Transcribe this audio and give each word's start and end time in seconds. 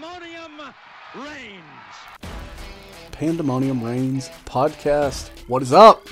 Pandemonium 0.00 0.74
reigns. 1.14 1.62
Pandemonium 3.12 3.84
Reigns 3.84 4.30
podcast. 4.46 5.28
What 5.46 5.60
is 5.60 5.74
up? 5.74 6.08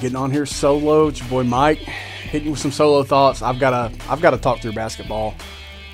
Getting 0.00 0.14
on 0.14 0.30
here 0.30 0.46
solo. 0.46 1.08
It's 1.08 1.18
your 1.18 1.28
boy 1.28 1.42
Mike, 1.42 1.78
hitting 1.78 2.48
with 2.48 2.60
some 2.60 2.70
solo 2.70 3.02
thoughts. 3.02 3.42
I've 3.42 3.58
got 3.58 3.70
to, 3.70 4.08
I've 4.08 4.20
got 4.20 4.30
to 4.30 4.38
talk 4.38 4.60
through 4.60 4.74
basketball. 4.74 5.34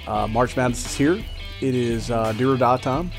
Uh, 0.06 0.26
March 0.26 0.54
Madness 0.54 0.84
is 0.84 0.94
here. 0.94 1.24
It 1.62 1.74
is 1.74 2.10
uh, 2.10 2.32
do 2.32 2.52
or 2.52 2.58
die 2.58 2.76
time 2.76 3.10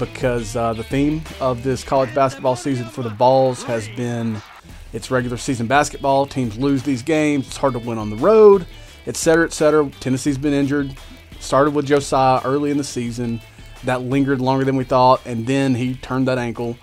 because 0.00 0.56
uh, 0.56 0.72
the 0.72 0.82
theme 0.82 1.22
of 1.40 1.62
this 1.62 1.84
college 1.84 2.12
basketball 2.16 2.56
season 2.56 2.86
for 2.86 3.04
the 3.04 3.10
Vols 3.10 3.62
has 3.62 3.88
been 3.90 4.42
it's 4.92 5.08
regular 5.08 5.36
season 5.36 5.68
basketball. 5.68 6.26
Teams 6.26 6.58
lose 6.58 6.82
these 6.82 7.02
games. 7.02 7.46
It's 7.46 7.58
hard 7.58 7.74
to 7.74 7.78
win 7.78 7.96
on 7.96 8.10
the 8.10 8.16
road, 8.16 8.66
etc., 9.06 9.44
etc. 9.44 9.88
Tennessee's 10.00 10.38
been 10.38 10.52
injured. 10.52 10.96
Started 11.40 11.74
with 11.74 11.86
Josiah 11.86 12.40
early 12.44 12.70
in 12.70 12.78
the 12.78 12.84
season. 12.84 13.40
That 13.84 14.02
lingered 14.02 14.40
longer 14.40 14.64
than 14.64 14.76
we 14.76 14.84
thought, 14.84 15.20
and 15.24 15.46
then 15.46 15.74
he 15.74 15.94
turned 15.94 16.26
that 16.26 16.38
ankle. 16.38 16.76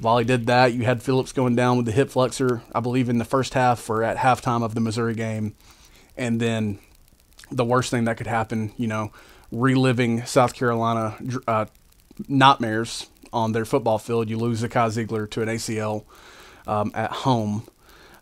While 0.00 0.18
he 0.18 0.24
did 0.24 0.46
that, 0.46 0.72
you 0.72 0.84
had 0.84 1.02
Phillips 1.02 1.32
going 1.32 1.56
down 1.56 1.76
with 1.76 1.86
the 1.86 1.92
hip 1.92 2.10
flexor, 2.10 2.62
I 2.72 2.78
believe, 2.78 3.08
in 3.08 3.18
the 3.18 3.24
first 3.24 3.54
half 3.54 3.90
or 3.90 4.04
at 4.04 4.16
halftime 4.16 4.62
of 4.62 4.74
the 4.74 4.80
Missouri 4.80 5.14
game. 5.14 5.56
And 6.16 6.40
then 6.40 6.78
the 7.50 7.64
worst 7.64 7.90
thing 7.90 8.04
that 8.04 8.16
could 8.16 8.28
happen, 8.28 8.72
you 8.76 8.86
know, 8.86 9.10
reliving 9.50 10.24
South 10.24 10.54
Carolina 10.54 11.16
uh, 11.48 11.66
nightmares 12.28 13.08
on 13.32 13.52
their 13.52 13.64
football 13.64 13.98
field. 13.98 14.30
You 14.30 14.38
lose 14.38 14.62
Zakai 14.62 15.06
Zeigler 15.06 15.28
to 15.30 15.42
an 15.42 15.48
ACL 15.48 16.04
um, 16.66 16.92
at 16.94 17.10
home 17.10 17.66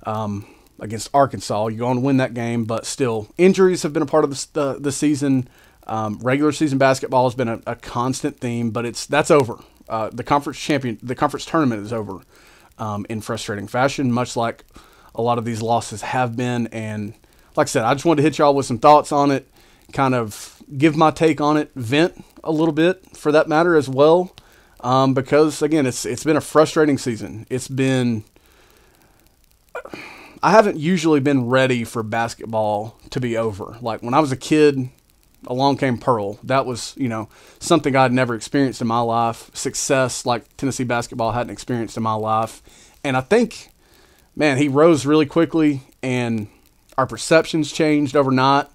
um, 0.04 0.46
against 0.80 1.08
Arkansas. 1.14 1.68
You 1.68 1.78
go 1.78 1.86
on 1.86 1.96
to 1.96 2.02
win 2.02 2.16
that 2.18 2.34
game, 2.34 2.64
but 2.64 2.86
still, 2.86 3.28
injuries 3.38 3.82
have 3.82 3.92
been 3.92 4.02
a 4.02 4.06
part 4.06 4.24
of 4.24 4.30
the, 4.30 4.46
the, 4.52 4.80
the 4.80 4.92
season. 4.92 5.48
Um, 5.86 6.18
regular 6.20 6.52
season 6.52 6.78
basketball 6.78 7.28
has 7.28 7.34
been 7.34 7.48
a, 7.48 7.60
a, 7.66 7.77
constant 7.77 8.41
theme, 8.41 8.70
but 8.70 8.84
it's 8.84 9.06
that's 9.06 9.30
over. 9.30 9.58
Uh, 9.88 10.10
the 10.12 10.24
conference 10.24 10.58
champion, 10.58 10.98
the 11.00 11.14
conference 11.14 11.46
tournament 11.46 11.84
is 11.84 11.92
over 11.92 12.22
um, 12.78 13.06
in 13.08 13.20
frustrating 13.20 13.68
fashion, 13.68 14.10
much 14.10 14.36
like 14.36 14.64
a 15.14 15.22
lot 15.22 15.38
of 15.38 15.44
these 15.44 15.62
losses 15.62 16.02
have 16.02 16.36
been. 16.36 16.66
And 16.68 17.14
like 17.55 17.66
I 17.66 17.68
said, 17.68 17.84
I 17.84 17.94
just 17.94 18.05
wanted 18.05 18.22
to 18.22 18.22
hit 18.24 18.38
y'all 18.38 18.55
with 18.55 18.66
some 18.66 18.78
thoughts 18.78 19.12
on 19.12 19.30
it, 19.30 19.48
kind 19.92 20.14
of 20.14 20.61
give 20.77 20.96
my 20.96 21.12
take 21.12 21.40
on 21.40 21.56
it, 21.56 21.70
vent 21.77 22.24
a 22.42 22.50
little 22.50 22.74
bit 22.74 23.16
for 23.16 23.30
that 23.30 23.48
matter 23.48 23.77
as 23.77 23.88
well, 23.88 24.34
um, 24.80 25.14
because 25.14 25.62
again, 25.62 25.86
it's 25.86 26.05
it's 26.05 26.24
been 26.24 26.36
a 26.36 26.40
frustrating 26.40 26.98
season. 26.98 27.46
It's 27.48 27.68
been 27.68 28.24
I 30.47 30.50
haven't 30.50 30.78
usually 30.78 31.19
been 31.19 31.48
ready 31.48 31.83
for 31.83 32.05
basketball 32.05 32.97
to 33.11 33.19
be 33.19 33.36
over. 33.36 33.77
Like 33.80 34.05
when 34.05 34.14
I 34.14 34.20
was 34.20 34.30
a 34.30 34.36
kid, 34.36 34.91
along 35.44 35.78
came 35.78 35.98
Pearl. 35.98 36.39
That 36.44 36.66
was, 36.66 36.94
you 36.97 37.08
know, 37.08 37.28
something 37.58 37.97
I'd 37.97 38.12
never 38.12 38.33
experienced 38.33 38.80
in 38.80 38.86
my 38.86 39.00
life. 39.00 39.50
Success 39.55 40.24
like 40.24 40.56
Tennessee 40.56 40.84
basketball 40.84 41.33
hadn't 41.33 41.50
experienced 41.50 41.97
in 41.97 42.05
my 42.05 42.14
life. 42.14 42.62
And 43.02 43.17
I 43.17 43.22
think, 43.22 43.70
man, 44.36 44.56
he 44.56 44.69
rose 44.69 45.05
really 45.05 45.27
quickly 45.27 45.83
and 46.00 46.47
our 46.97 47.08
perceptions 47.08 47.72
changed 47.72 48.14
overnight. 48.14 48.67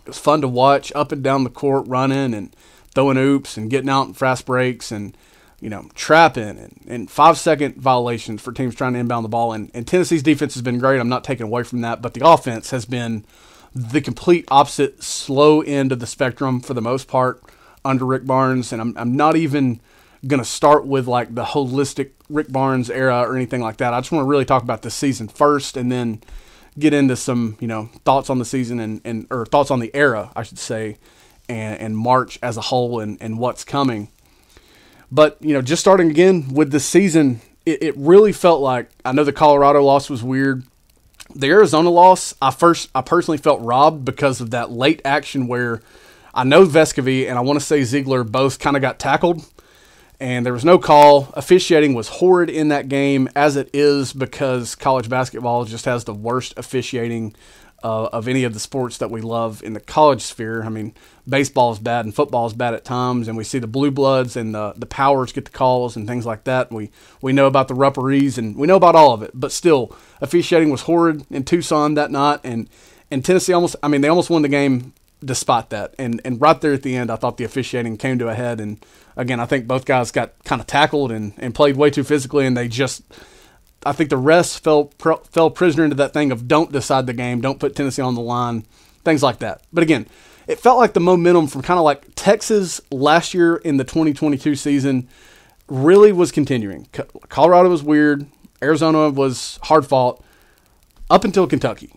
It 0.00 0.08
was 0.08 0.18
fun 0.18 0.42
to 0.42 0.48
watch 0.48 0.92
up 0.94 1.10
and 1.10 1.22
down 1.22 1.44
the 1.44 1.48
court 1.48 1.86
running 1.88 2.34
and 2.34 2.54
throwing 2.94 3.16
oops 3.16 3.56
and 3.56 3.70
getting 3.70 3.88
out 3.88 4.08
in 4.08 4.12
fast 4.12 4.44
breaks 4.44 4.92
and, 4.92 5.16
you 5.62 5.70
know, 5.70 5.88
trapping 5.94 6.58
and, 6.58 6.80
and 6.86 7.10
five 7.10 7.38
second 7.38 7.76
violations 7.76 8.42
for 8.42 8.52
teams 8.52 8.74
trying 8.74 8.92
to 8.92 8.98
inbound 8.98 9.24
the 9.24 9.30
ball. 9.30 9.54
And, 9.54 9.70
and 9.72 9.86
Tennessee's 9.86 10.22
defense 10.22 10.52
has 10.52 10.62
been 10.62 10.78
great. 10.78 11.00
I'm 11.00 11.08
not 11.08 11.24
taking 11.24 11.46
away 11.46 11.62
from 11.62 11.80
that, 11.80 12.02
but 12.02 12.12
the 12.12 12.28
offense 12.28 12.70
has 12.70 12.84
been– 12.84 13.24
the 13.74 14.00
complete 14.00 14.44
opposite 14.50 15.02
slow 15.02 15.62
end 15.62 15.92
of 15.92 15.98
the 15.98 16.06
spectrum 16.06 16.60
for 16.60 16.74
the 16.74 16.82
most 16.82 17.08
part 17.08 17.42
under 17.84 18.04
Rick 18.04 18.26
Barnes. 18.26 18.72
And 18.72 18.80
I'm, 18.80 18.94
I'm 18.96 19.16
not 19.16 19.36
even 19.36 19.80
going 20.26 20.40
to 20.40 20.48
start 20.48 20.86
with 20.86 21.08
like 21.08 21.34
the 21.34 21.44
holistic 21.44 22.10
Rick 22.28 22.52
Barnes 22.52 22.90
era 22.90 23.20
or 23.20 23.34
anything 23.34 23.60
like 23.60 23.78
that. 23.78 23.94
I 23.94 24.00
just 24.00 24.12
want 24.12 24.24
to 24.24 24.28
really 24.28 24.44
talk 24.44 24.62
about 24.62 24.82
this 24.82 24.94
season 24.94 25.28
first 25.28 25.76
and 25.76 25.90
then 25.90 26.22
get 26.78 26.94
into 26.94 27.16
some, 27.16 27.56
you 27.60 27.66
know, 27.66 27.90
thoughts 28.04 28.30
on 28.30 28.38
the 28.38 28.44
season 28.44 28.78
and, 28.78 29.00
and 29.04 29.26
or 29.30 29.46
thoughts 29.46 29.70
on 29.70 29.80
the 29.80 29.94
era, 29.94 30.30
I 30.36 30.42
should 30.42 30.58
say, 30.58 30.98
and, 31.48 31.80
and 31.80 31.96
March 31.96 32.38
as 32.42 32.56
a 32.56 32.62
whole 32.62 33.00
and, 33.00 33.18
and 33.20 33.38
what's 33.38 33.64
coming. 33.64 34.08
But, 35.12 35.36
you 35.40 35.52
know, 35.52 35.62
just 35.62 35.80
starting 35.80 36.10
again 36.10 36.48
with 36.52 36.72
the 36.72 36.80
season, 36.80 37.40
it, 37.64 37.82
it 37.82 37.96
really 37.96 38.32
felt 38.32 38.60
like 38.60 38.90
I 39.04 39.12
know 39.12 39.22
the 39.22 39.32
Colorado 39.32 39.84
loss 39.84 40.10
was 40.10 40.24
weird 40.24 40.64
the 41.34 41.48
Arizona 41.48 41.90
loss, 41.90 42.34
I 42.40 42.50
first 42.50 42.90
I 42.94 43.00
personally 43.00 43.38
felt 43.38 43.60
robbed 43.62 44.04
because 44.04 44.40
of 44.40 44.50
that 44.50 44.70
late 44.70 45.00
action 45.04 45.46
where 45.46 45.82
I 46.34 46.44
know 46.44 46.64
Vescovi 46.64 47.28
and 47.28 47.38
I 47.38 47.42
want 47.42 47.58
to 47.58 47.64
say 47.64 47.80
Zeigler 47.80 48.30
both 48.30 48.58
kind 48.58 48.76
of 48.76 48.82
got 48.82 48.98
tackled 48.98 49.44
and 50.20 50.46
there 50.46 50.52
was 50.52 50.64
no 50.64 50.78
call. 50.78 51.32
Officiating 51.34 51.94
was 51.94 52.08
horrid 52.08 52.50
in 52.50 52.68
that 52.68 52.88
game 52.88 53.28
as 53.34 53.56
it 53.56 53.70
is 53.72 54.12
because 54.12 54.74
college 54.74 55.08
basketball 55.08 55.64
just 55.64 55.84
has 55.84 56.04
the 56.04 56.14
worst 56.14 56.54
officiating 56.56 57.34
uh, 57.82 58.08
of 58.12 58.28
any 58.28 58.44
of 58.44 58.54
the 58.54 58.60
sports 58.60 58.98
that 58.98 59.10
we 59.10 59.20
love 59.20 59.62
in 59.62 59.72
the 59.72 59.80
college 59.80 60.22
sphere. 60.22 60.62
I 60.62 60.68
mean, 60.68 60.94
baseball 61.28 61.72
is 61.72 61.78
bad 61.78 62.04
and 62.04 62.14
football 62.14 62.46
is 62.46 62.52
bad 62.52 62.74
at 62.74 62.84
times, 62.84 63.28
and 63.28 63.36
we 63.36 63.44
see 63.44 63.58
the 63.58 63.66
blue 63.66 63.90
bloods 63.90 64.36
and 64.36 64.54
the 64.54 64.72
the 64.76 64.86
powers 64.86 65.32
get 65.32 65.44
the 65.44 65.50
calls 65.50 65.96
and 65.96 66.06
things 66.06 66.26
like 66.26 66.44
that. 66.44 66.70
We 66.72 66.90
we 67.20 67.32
know 67.32 67.46
about 67.46 67.68
the 67.68 67.74
referees 67.74 68.38
and 68.38 68.56
we 68.56 68.66
know 68.66 68.76
about 68.76 68.94
all 68.94 69.12
of 69.12 69.22
it, 69.22 69.32
but 69.34 69.52
still, 69.52 69.94
officiating 70.20 70.70
was 70.70 70.82
horrid 70.82 71.26
in 71.30 71.44
Tucson 71.44 71.94
that 71.94 72.10
night, 72.10 72.40
and 72.44 72.68
and 73.10 73.24
Tennessee 73.24 73.52
almost. 73.52 73.76
I 73.82 73.88
mean, 73.88 74.00
they 74.00 74.08
almost 74.08 74.30
won 74.30 74.42
the 74.42 74.48
game 74.48 74.92
despite 75.24 75.70
that. 75.70 75.94
And 75.98 76.20
and 76.24 76.40
right 76.40 76.60
there 76.60 76.72
at 76.72 76.82
the 76.82 76.96
end, 76.96 77.10
I 77.10 77.16
thought 77.16 77.36
the 77.36 77.44
officiating 77.44 77.96
came 77.96 78.18
to 78.18 78.28
a 78.28 78.34
head. 78.34 78.60
And 78.60 78.84
again, 79.16 79.40
I 79.40 79.46
think 79.46 79.66
both 79.66 79.84
guys 79.84 80.10
got 80.10 80.32
kind 80.44 80.60
of 80.60 80.66
tackled 80.66 81.12
and 81.12 81.32
and 81.38 81.54
played 81.54 81.76
way 81.76 81.90
too 81.90 82.04
physically, 82.04 82.46
and 82.46 82.56
they 82.56 82.68
just 82.68 83.02
I 83.84 83.92
think 83.92 84.10
the 84.10 84.16
rest 84.16 84.62
fell 84.62 84.92
fell 85.30 85.50
prisoner 85.50 85.84
into 85.84 85.96
that 85.96 86.12
thing 86.12 86.30
of 86.30 86.46
don't 86.48 86.72
decide 86.72 87.06
the 87.06 87.12
game, 87.12 87.40
don't 87.40 87.58
put 87.58 87.74
Tennessee 87.74 88.02
on 88.02 88.14
the 88.14 88.20
line, 88.20 88.64
things 89.04 89.22
like 89.22 89.38
that. 89.40 89.62
But 89.72 89.82
again, 89.82 90.06
it 90.46 90.58
felt 90.58 90.78
like 90.78 90.92
the 90.92 91.00
momentum 91.00 91.46
from 91.46 91.62
kind 91.62 91.78
of 91.78 91.84
like 91.84 92.06
Texas 92.14 92.80
last 92.90 93.34
year 93.34 93.56
in 93.56 93.76
the 93.76 93.84
2022 93.84 94.54
season 94.54 95.08
really 95.68 96.12
was 96.12 96.32
continuing. 96.32 96.86
Colorado 97.28 97.68
was 97.68 97.82
weird, 97.82 98.26
Arizona 98.62 99.10
was 99.10 99.58
hard 99.62 99.86
fought 99.86 100.22
up 101.10 101.24
until 101.24 101.46
Kentucky. 101.46 101.92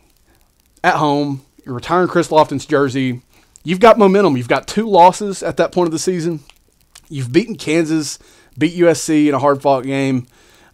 At 0.84 0.95
home, 0.95 1.44
you're 1.66 1.75
retiring 1.75 2.07
Chris 2.07 2.29
Lofton's 2.29 2.66
jersey. 2.66 3.22
You've 3.63 3.79
got 3.79 3.97
momentum. 3.97 4.38
You've 4.38 4.47
got 4.47 4.68
two 4.68 4.88
losses 4.88 5.41
at 5.41 5.57
that 5.57 5.72
point 5.72 5.88
of 5.88 5.91
the 5.91 6.00
season. 6.00 6.41
You've 7.09 7.31
beaten 7.31 7.56
Kansas, 7.56 8.19
beat 8.57 8.79
USC 8.79 9.28
in 9.28 9.34
a 9.34 9.40
hard 9.40 9.62
fought 9.62 9.84
game. 9.84 10.28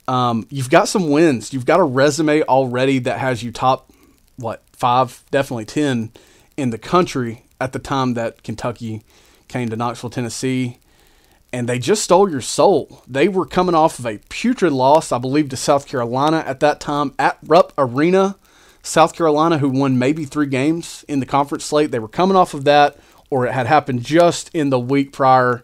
Um, 0.08 0.46
you've 0.50 0.70
got 0.70 0.88
some 0.88 1.10
wins. 1.10 1.54
You've 1.54 1.66
got 1.66 1.80
a 1.80 1.84
resume 1.84 2.42
already 2.44 3.00
that 3.00 3.20
has 3.20 3.44
you 3.44 3.52
top, 3.52 3.92
what, 4.38 4.64
five, 4.74 5.24
definitely 5.32 5.66
10 5.66 6.12
in 6.58 6.70
the 6.72 6.78
country 6.78 7.46
at 7.60 7.74
the 7.74 7.80
time 7.80 8.16
that 8.16 8.44
Kentucky 8.44 9.04
came 9.48 9.70
to 9.70 9.76
Knoxville, 9.76 10.10
Tennessee. 10.10 10.80
And 11.54 11.68
they 11.68 11.80
just 11.80 12.04
stole 12.04 12.30
your 12.30 12.42
soul. 12.42 13.04
They 13.08 13.28
were 13.28 13.46
coming 13.46 13.76
off 13.76 14.00
of 14.00 14.06
a 14.06 14.20
putrid 14.30 14.72
loss, 14.72 15.12
I 15.12 15.18
believe, 15.18 15.50
to 15.50 15.58
South 15.58 15.86
Carolina 15.86 16.44
at 16.48 16.62
that 16.62 16.80
time 16.80 17.14
at 17.20 17.38
Rupp 17.44 17.74
Arena. 17.78 18.38
South 18.84 19.14
Carolina, 19.14 19.58
who 19.58 19.70
won 19.70 20.00
maybe 20.00 20.26
three 20.26 20.48
games 20.48 21.06
in 21.08 21.20
the 21.20 21.26
conference 21.26 21.66
slate, 21.66 21.92
they 21.92 22.00
were 22.00 22.08
coming 22.08 22.38
off 22.38 22.54
of 22.54 22.64
that, 22.64 22.98
or 23.30 23.46
it 23.46 23.52
had 23.52 23.68
happened 23.68 24.04
just 24.04 24.50
in 24.56 24.70
the 24.70 24.80
week 24.80 25.12
prior 25.12 25.64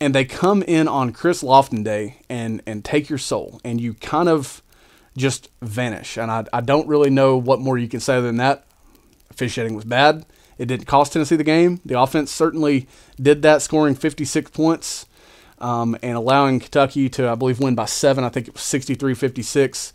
and 0.00 0.14
they 0.14 0.24
come 0.24 0.62
in 0.62 0.88
on 0.88 1.12
Chris 1.12 1.42
Lofton 1.42 1.84
Day 1.84 2.16
and 2.28 2.62
and 2.66 2.84
take 2.84 3.08
your 3.08 3.18
soul, 3.18 3.60
and 3.64 3.80
you 3.80 3.94
kind 3.94 4.28
of 4.28 4.62
just 5.16 5.50
vanish. 5.60 6.16
And 6.16 6.30
I, 6.30 6.44
I 6.52 6.60
don't 6.60 6.88
really 6.88 7.10
know 7.10 7.36
what 7.36 7.60
more 7.60 7.76
you 7.76 7.88
can 7.88 8.00
say 8.00 8.20
than 8.20 8.36
that. 8.36 8.64
Officiating 9.30 9.74
was 9.74 9.84
bad. 9.84 10.24
It 10.58 10.66
didn't 10.66 10.86
cost 10.86 11.12
Tennessee 11.12 11.36
the 11.36 11.44
game. 11.44 11.80
The 11.84 11.98
offense 11.98 12.30
certainly 12.30 12.86
did 13.20 13.42
that, 13.42 13.62
scoring 13.62 13.94
56 13.94 14.50
points 14.50 15.06
um, 15.58 15.96
and 16.02 16.16
allowing 16.16 16.60
Kentucky 16.60 17.08
to, 17.10 17.28
I 17.28 17.34
believe, 17.34 17.60
win 17.60 17.74
by 17.74 17.86
seven. 17.86 18.24
I 18.24 18.28
think 18.28 18.48
it 18.48 18.54
was 18.54 18.62
63 18.62 19.14
56. 19.14 19.92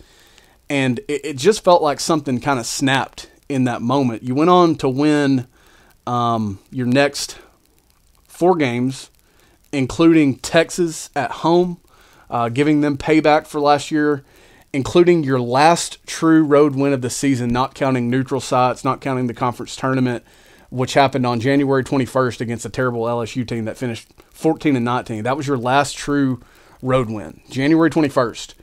And 0.70 1.00
it, 1.08 1.26
it 1.26 1.38
just 1.38 1.64
felt 1.64 1.82
like 1.82 2.00
something 2.00 2.40
kind 2.40 2.60
of 2.60 2.66
snapped 2.66 3.30
in 3.48 3.66
that 3.66 3.82
moment. 3.82 4.24
You 4.24 4.36
went 4.36 4.50
on 4.50 4.76
to 4.78 4.90
win 4.90 5.48
um, 6.08 6.60
your 6.72 6.88
next 6.88 7.38
four 8.28 8.56
games 8.56 9.12
including 9.76 10.38
Texas 10.38 11.10
at 11.16 11.32
home, 11.32 11.78
uh, 12.30 12.50
giving 12.50 12.82
them 12.82 12.98
payback 12.98 13.46
for 13.46 13.60
last 13.60 13.92
year, 13.92 14.24
including 14.74 15.24
your 15.24 15.40
last 15.40 16.06
true 16.08 16.44
road 16.44 16.76
win 16.76 16.94
of 16.94 17.02
the 17.02 17.10
season, 17.10 17.50
not 17.50 17.76
counting 17.76 18.10
neutral 18.10 18.42
sites, 18.42 18.84
not 18.84 19.02
counting 19.02 19.28
the 19.28 19.34
conference 19.34 19.76
tournament, 19.76 20.24
which 20.70 20.94
happened 20.94 21.26
on 21.26 21.40
January 21.40 21.84
21st 21.84 22.42
against 22.42 22.66
a 22.66 22.70
terrible 22.70 23.04
LSU 23.04 23.48
team 23.48 23.66
that 23.66 23.78
finished 23.78 24.08
14 24.32 24.76
and 24.76 24.86
19. 24.86 25.24
That 25.24 25.38
was 25.38 25.48
your 25.48 25.58
last 25.58 25.96
true 25.96 26.42
road 26.82 27.10
win, 27.10 27.42
January 27.50 27.90
21st. 27.90 28.54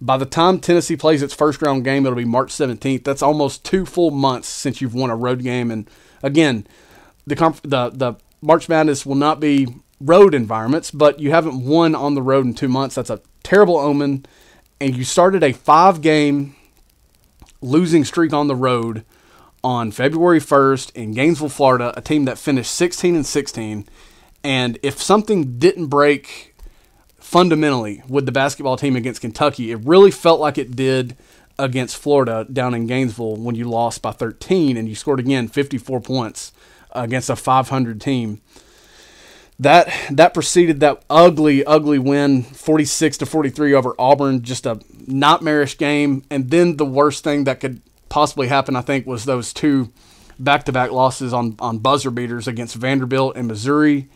By 0.00 0.16
the 0.16 0.26
time 0.26 0.60
Tennessee 0.60 0.96
plays 0.96 1.22
its 1.22 1.34
first 1.34 1.60
round 1.60 1.84
game, 1.84 2.06
it'll 2.06 2.16
be 2.16 2.24
March 2.24 2.52
17th. 2.52 3.04
That's 3.04 3.22
almost 3.22 3.64
two 3.64 3.84
full 3.84 4.10
months 4.10 4.48
since 4.48 4.80
you've 4.80 4.94
won 4.94 5.10
a 5.10 5.16
road 5.16 5.42
game. 5.42 5.70
And 5.70 5.90
again, 6.22 6.66
the 7.26 7.34
the 7.62 7.90
the 7.90 8.14
March 8.40 8.68
Madness 8.68 9.04
will 9.04 9.14
not 9.14 9.40
be 9.40 9.68
road 10.00 10.34
environments, 10.34 10.90
but 10.90 11.20
you 11.20 11.30
haven't 11.30 11.64
won 11.64 11.94
on 11.94 12.14
the 12.14 12.22
road 12.22 12.46
in 12.46 12.54
two 12.54 12.68
months. 12.68 12.94
That's 12.94 13.10
a 13.10 13.20
terrible 13.42 13.76
omen. 13.76 14.26
And 14.80 14.96
you 14.96 15.04
started 15.04 15.42
a 15.42 15.52
five 15.52 16.00
game 16.00 16.56
losing 17.60 18.04
streak 18.04 18.32
on 18.32 18.48
the 18.48 18.56
road 18.56 19.04
on 19.62 19.90
February 19.90 20.40
1st 20.40 20.94
in 20.94 21.12
Gainesville, 21.12 21.50
Florida, 21.50 21.92
a 21.96 22.00
team 22.00 22.24
that 22.24 22.38
finished 22.38 22.72
16 22.72 23.14
and 23.14 23.26
16. 23.26 23.86
And 24.42 24.78
if 24.82 25.02
something 25.02 25.58
didn't 25.58 25.88
break 25.88 26.56
fundamentally 27.18 28.02
with 28.08 28.24
the 28.24 28.32
basketball 28.32 28.78
team 28.78 28.96
against 28.96 29.20
Kentucky, 29.20 29.70
it 29.70 29.80
really 29.84 30.10
felt 30.10 30.40
like 30.40 30.56
it 30.56 30.74
did 30.74 31.16
against 31.58 31.98
Florida 31.98 32.46
down 32.50 32.74
in 32.74 32.86
Gainesville 32.86 33.36
when 33.36 33.54
you 33.54 33.68
lost 33.68 34.00
by 34.00 34.12
13 34.12 34.78
and 34.78 34.88
you 34.88 34.94
scored 34.94 35.20
again 35.20 35.46
54 35.46 36.00
points 36.00 36.52
against 36.92 37.28
a 37.28 37.36
500 37.36 38.00
team. 38.00 38.40
That 39.60 39.92
that 40.10 40.32
preceded 40.32 40.80
that 40.80 41.04
ugly, 41.10 41.62
ugly 41.66 41.98
win, 41.98 42.42
46 42.44 43.18
to 43.18 43.26
43 43.26 43.74
over 43.74 43.94
Auburn, 43.98 44.40
just 44.40 44.64
a 44.64 44.80
nightmarish 45.06 45.76
game. 45.76 46.24
And 46.30 46.50
then 46.50 46.78
the 46.78 46.86
worst 46.86 47.22
thing 47.22 47.44
that 47.44 47.60
could 47.60 47.82
possibly 48.08 48.48
happen, 48.48 48.74
I 48.74 48.80
think, 48.80 49.06
was 49.06 49.26
those 49.26 49.52
two 49.52 49.92
back-to-back 50.38 50.92
losses 50.92 51.34
on 51.34 51.56
on 51.58 51.76
buzzer 51.76 52.10
beaters 52.10 52.48
against 52.48 52.74
Vanderbilt 52.76 53.36
and 53.36 53.46
Missouri. 53.48 54.08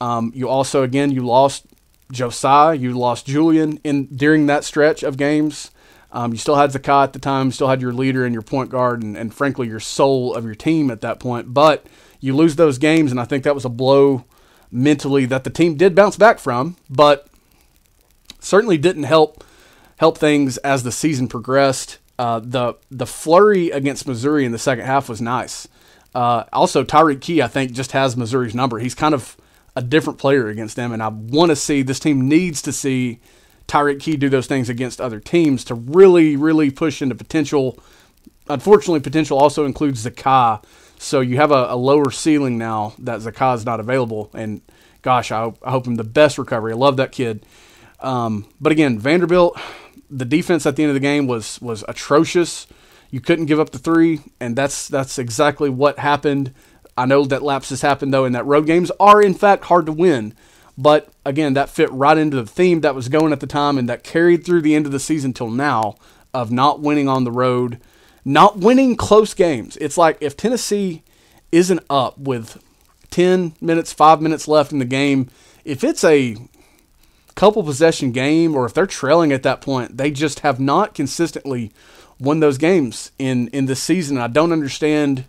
Um, 0.00 0.30
you 0.36 0.48
also, 0.48 0.84
again, 0.84 1.10
you 1.10 1.26
lost 1.26 1.66
Josiah, 2.12 2.74
you 2.74 2.96
lost 2.96 3.26
Julian 3.26 3.80
in 3.82 4.06
during 4.06 4.46
that 4.46 4.62
stretch 4.62 5.02
of 5.02 5.16
games. 5.16 5.72
Um, 6.12 6.30
you 6.30 6.38
still 6.38 6.54
had 6.54 6.70
Zakai 6.70 7.02
at 7.02 7.12
the 7.12 7.18
time, 7.18 7.50
still 7.50 7.66
had 7.66 7.82
your 7.82 7.92
leader 7.92 8.24
and 8.24 8.32
your 8.32 8.42
point 8.42 8.70
guard, 8.70 9.02
and, 9.02 9.16
and 9.16 9.34
frankly 9.34 9.66
your 9.66 9.80
soul 9.80 10.32
of 10.32 10.44
your 10.44 10.54
team 10.54 10.92
at 10.92 11.00
that 11.00 11.18
point. 11.18 11.52
But 11.52 11.86
you 12.20 12.36
lose 12.36 12.54
those 12.54 12.78
games, 12.78 13.10
and 13.10 13.18
I 13.18 13.24
think 13.24 13.42
that 13.42 13.56
was 13.56 13.64
a 13.64 13.68
blow 13.68 14.24
mentally 14.70 15.24
that 15.26 15.44
the 15.44 15.50
team 15.50 15.76
did 15.76 15.94
bounce 15.94 16.16
back 16.16 16.38
from, 16.38 16.76
but 16.88 17.28
certainly 18.40 18.78
didn't 18.78 19.04
help 19.04 19.44
help 19.98 20.18
things 20.18 20.58
as 20.58 20.82
the 20.82 20.92
season 20.92 21.28
progressed. 21.28 21.98
Uh, 22.18 22.40
the 22.40 22.74
the 22.90 23.06
flurry 23.06 23.70
against 23.70 24.06
Missouri 24.06 24.44
in 24.44 24.52
the 24.52 24.58
second 24.58 24.86
half 24.86 25.08
was 25.08 25.20
nice. 25.20 25.68
Uh, 26.14 26.44
also, 26.52 26.82
Tyreke 26.82 27.20
Key, 27.20 27.42
I 27.42 27.46
think, 27.46 27.72
just 27.72 27.92
has 27.92 28.16
Missouri's 28.16 28.54
number. 28.54 28.78
He's 28.78 28.94
kind 28.94 29.14
of 29.14 29.36
a 29.74 29.82
different 29.82 30.18
player 30.18 30.48
against 30.48 30.74
them, 30.74 30.92
and 30.92 31.02
I 31.02 31.08
want 31.08 31.50
to 31.50 31.56
see 31.56 31.82
this 31.82 32.00
team 32.00 32.26
needs 32.26 32.62
to 32.62 32.72
see 32.72 33.20
Tyreke 33.68 34.00
Key 34.00 34.16
do 34.16 34.30
those 34.30 34.46
things 34.46 34.70
against 34.70 35.00
other 35.00 35.20
teams 35.20 35.62
to 35.64 35.74
really, 35.74 36.36
really 36.36 36.70
push 36.70 37.02
into 37.02 37.14
potential. 37.14 37.78
Unfortunately, 38.48 39.00
potential 39.00 39.38
also 39.38 39.66
includes 39.66 40.06
Zakai, 40.06 40.62
so 40.98 41.20
you 41.20 41.36
have 41.36 41.50
a, 41.50 41.66
a 41.70 41.76
lower 41.76 42.10
ceiling 42.10 42.58
now 42.58 42.94
that 42.98 43.20
Zakai 43.20 43.54
is 43.56 43.66
not 43.66 43.80
available. 43.80 44.30
And 44.34 44.60
gosh, 45.02 45.30
I, 45.30 45.52
I, 45.62 45.70
hope 45.70 45.86
him 45.86 45.96
the 45.96 46.04
best 46.04 46.38
recovery. 46.38 46.72
I 46.72 46.76
love 46.76 46.96
that 46.96 47.12
kid. 47.12 47.44
Um, 48.00 48.46
but 48.60 48.72
again, 48.72 48.98
Vanderbilt, 48.98 49.58
the 50.10 50.24
defense 50.24 50.66
at 50.66 50.76
the 50.76 50.82
end 50.82 50.90
of 50.90 50.94
the 50.94 51.00
game 51.00 51.26
was 51.26 51.60
was 51.60 51.84
atrocious. 51.88 52.66
You 53.10 53.20
couldn't 53.20 53.46
give 53.46 53.60
up 53.60 53.70
the 53.70 53.78
three, 53.78 54.20
and 54.40 54.56
that's 54.56 54.88
that's 54.88 55.18
exactly 55.18 55.70
what 55.70 55.98
happened. 55.98 56.52
I 56.96 57.06
know 57.06 57.24
that 57.24 57.42
lapses 57.42 57.82
happen 57.82 58.10
though, 58.10 58.24
and 58.24 58.34
that 58.34 58.46
road 58.46 58.66
games 58.66 58.90
are 58.98 59.22
in 59.22 59.34
fact 59.34 59.64
hard 59.64 59.86
to 59.86 59.92
win. 59.92 60.34
But 60.78 61.08
again, 61.24 61.54
that 61.54 61.70
fit 61.70 61.90
right 61.90 62.18
into 62.18 62.36
the 62.36 62.46
theme 62.46 62.80
that 62.82 62.94
was 62.94 63.08
going 63.08 63.32
at 63.32 63.40
the 63.40 63.46
time 63.46 63.78
and 63.78 63.88
that 63.88 64.04
carried 64.04 64.44
through 64.44 64.60
the 64.62 64.74
end 64.74 64.86
of 64.86 64.92
the 64.92 65.00
season 65.00 65.32
till 65.32 65.50
now 65.50 65.96
of 66.34 66.52
not 66.52 66.80
winning 66.80 67.08
on 67.08 67.24
the 67.24 67.32
road, 67.32 67.80
not 68.26 68.58
winning 68.58 68.96
close 68.96 69.34
games. 69.34 69.78
It's 69.80 69.96
like 69.96 70.18
if 70.20 70.36
Tennessee 70.36 71.04
isn't 71.52 71.80
up 71.88 72.18
with 72.18 72.60
10 73.10 73.54
minutes, 73.60 73.92
5 73.92 74.20
minutes 74.20 74.48
left 74.48 74.72
in 74.72 74.80
the 74.80 74.84
game, 74.84 75.30
if 75.64 75.84
it's 75.84 76.02
a 76.02 76.36
couple 77.36 77.62
possession 77.62 78.10
game 78.10 78.56
or 78.56 78.66
if 78.66 78.74
they're 78.74 78.84
trailing 78.84 79.30
at 79.32 79.44
that 79.44 79.60
point, 79.60 79.96
they 79.96 80.10
just 80.10 80.40
have 80.40 80.58
not 80.58 80.92
consistently 80.92 81.70
won 82.18 82.40
those 82.40 82.58
games 82.58 83.12
in 83.16 83.46
in 83.48 83.66
this 83.66 83.80
season. 83.82 84.18
I 84.18 84.26
don't 84.26 84.52
understand 84.52 85.24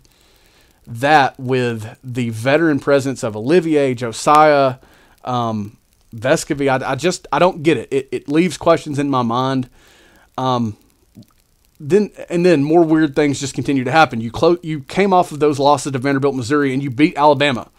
that 0.86 1.38
with 1.38 1.98
the 2.02 2.30
veteran 2.30 2.80
presence 2.80 3.22
of 3.22 3.36
Olivier, 3.36 3.94
Josiah, 3.94 4.76
um, 5.22 5.76
Vescovi, 6.12 6.68
I, 6.68 6.92
I, 6.92 6.94
just 6.94 7.28
I 7.30 7.38
don't 7.38 7.62
get 7.62 7.76
it. 7.76 7.88
it. 7.92 8.08
It 8.10 8.28
leaves 8.28 8.56
questions 8.56 8.98
in 8.98 9.10
my 9.10 9.22
mind. 9.22 9.68
Um, 10.38 10.76
then 11.80 12.10
and 12.28 12.44
then 12.44 12.62
more 12.62 12.84
weird 12.84 13.14
things 13.14 13.40
just 13.40 13.54
continue 13.54 13.84
to 13.84 13.90
happen. 13.90 14.20
You 14.20 14.30
clo- 14.30 14.58
you 14.62 14.80
came 14.80 15.12
off 15.12 15.32
of 15.32 15.40
those 15.40 15.58
losses 15.58 15.92
to 15.92 15.98
Vanderbilt, 15.98 16.34
Missouri, 16.34 16.72
and 16.72 16.82
you 16.82 16.90
beat 16.90 17.16
Alabama, 17.16 17.70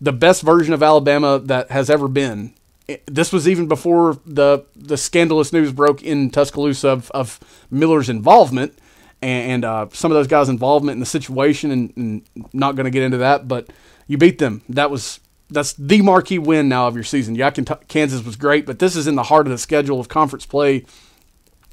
the 0.00 0.12
best 0.12 0.42
version 0.42 0.72
of 0.72 0.82
Alabama 0.82 1.38
that 1.38 1.70
has 1.70 1.90
ever 1.90 2.08
been. 2.08 2.54
This 3.06 3.32
was 3.32 3.48
even 3.48 3.68
before 3.68 4.18
the 4.26 4.64
the 4.74 4.96
scandalous 4.96 5.52
news 5.52 5.72
broke 5.72 6.02
in 6.02 6.30
Tuscaloosa 6.30 6.88
of, 6.88 7.10
of 7.12 7.40
Miller's 7.70 8.08
involvement 8.08 8.76
and, 9.22 9.52
and 9.52 9.64
uh, 9.64 9.86
some 9.92 10.10
of 10.10 10.16
those 10.16 10.26
guys' 10.26 10.48
involvement 10.48 10.96
in 10.96 11.00
the 11.00 11.06
situation, 11.06 11.70
and, 11.70 11.92
and 11.96 12.22
not 12.52 12.76
going 12.76 12.84
to 12.84 12.90
get 12.90 13.02
into 13.02 13.18
that, 13.18 13.48
but 13.48 13.68
you 14.06 14.18
beat 14.18 14.38
them. 14.38 14.62
That 14.68 14.90
was 14.90 15.20
that's 15.50 15.72
the 15.74 16.02
marquee 16.02 16.38
win 16.38 16.68
now 16.68 16.86
of 16.86 16.94
your 16.94 17.04
season. 17.04 17.34
Yeah, 17.34 17.50
Kansas 17.50 18.24
was 18.24 18.36
great, 18.36 18.66
but 18.66 18.78
this 18.78 18.96
is 18.96 19.06
in 19.06 19.16
the 19.16 19.24
heart 19.24 19.46
of 19.46 19.50
the 19.50 19.58
schedule 19.58 20.00
of 20.00 20.08
conference 20.08 20.46
play. 20.46 20.84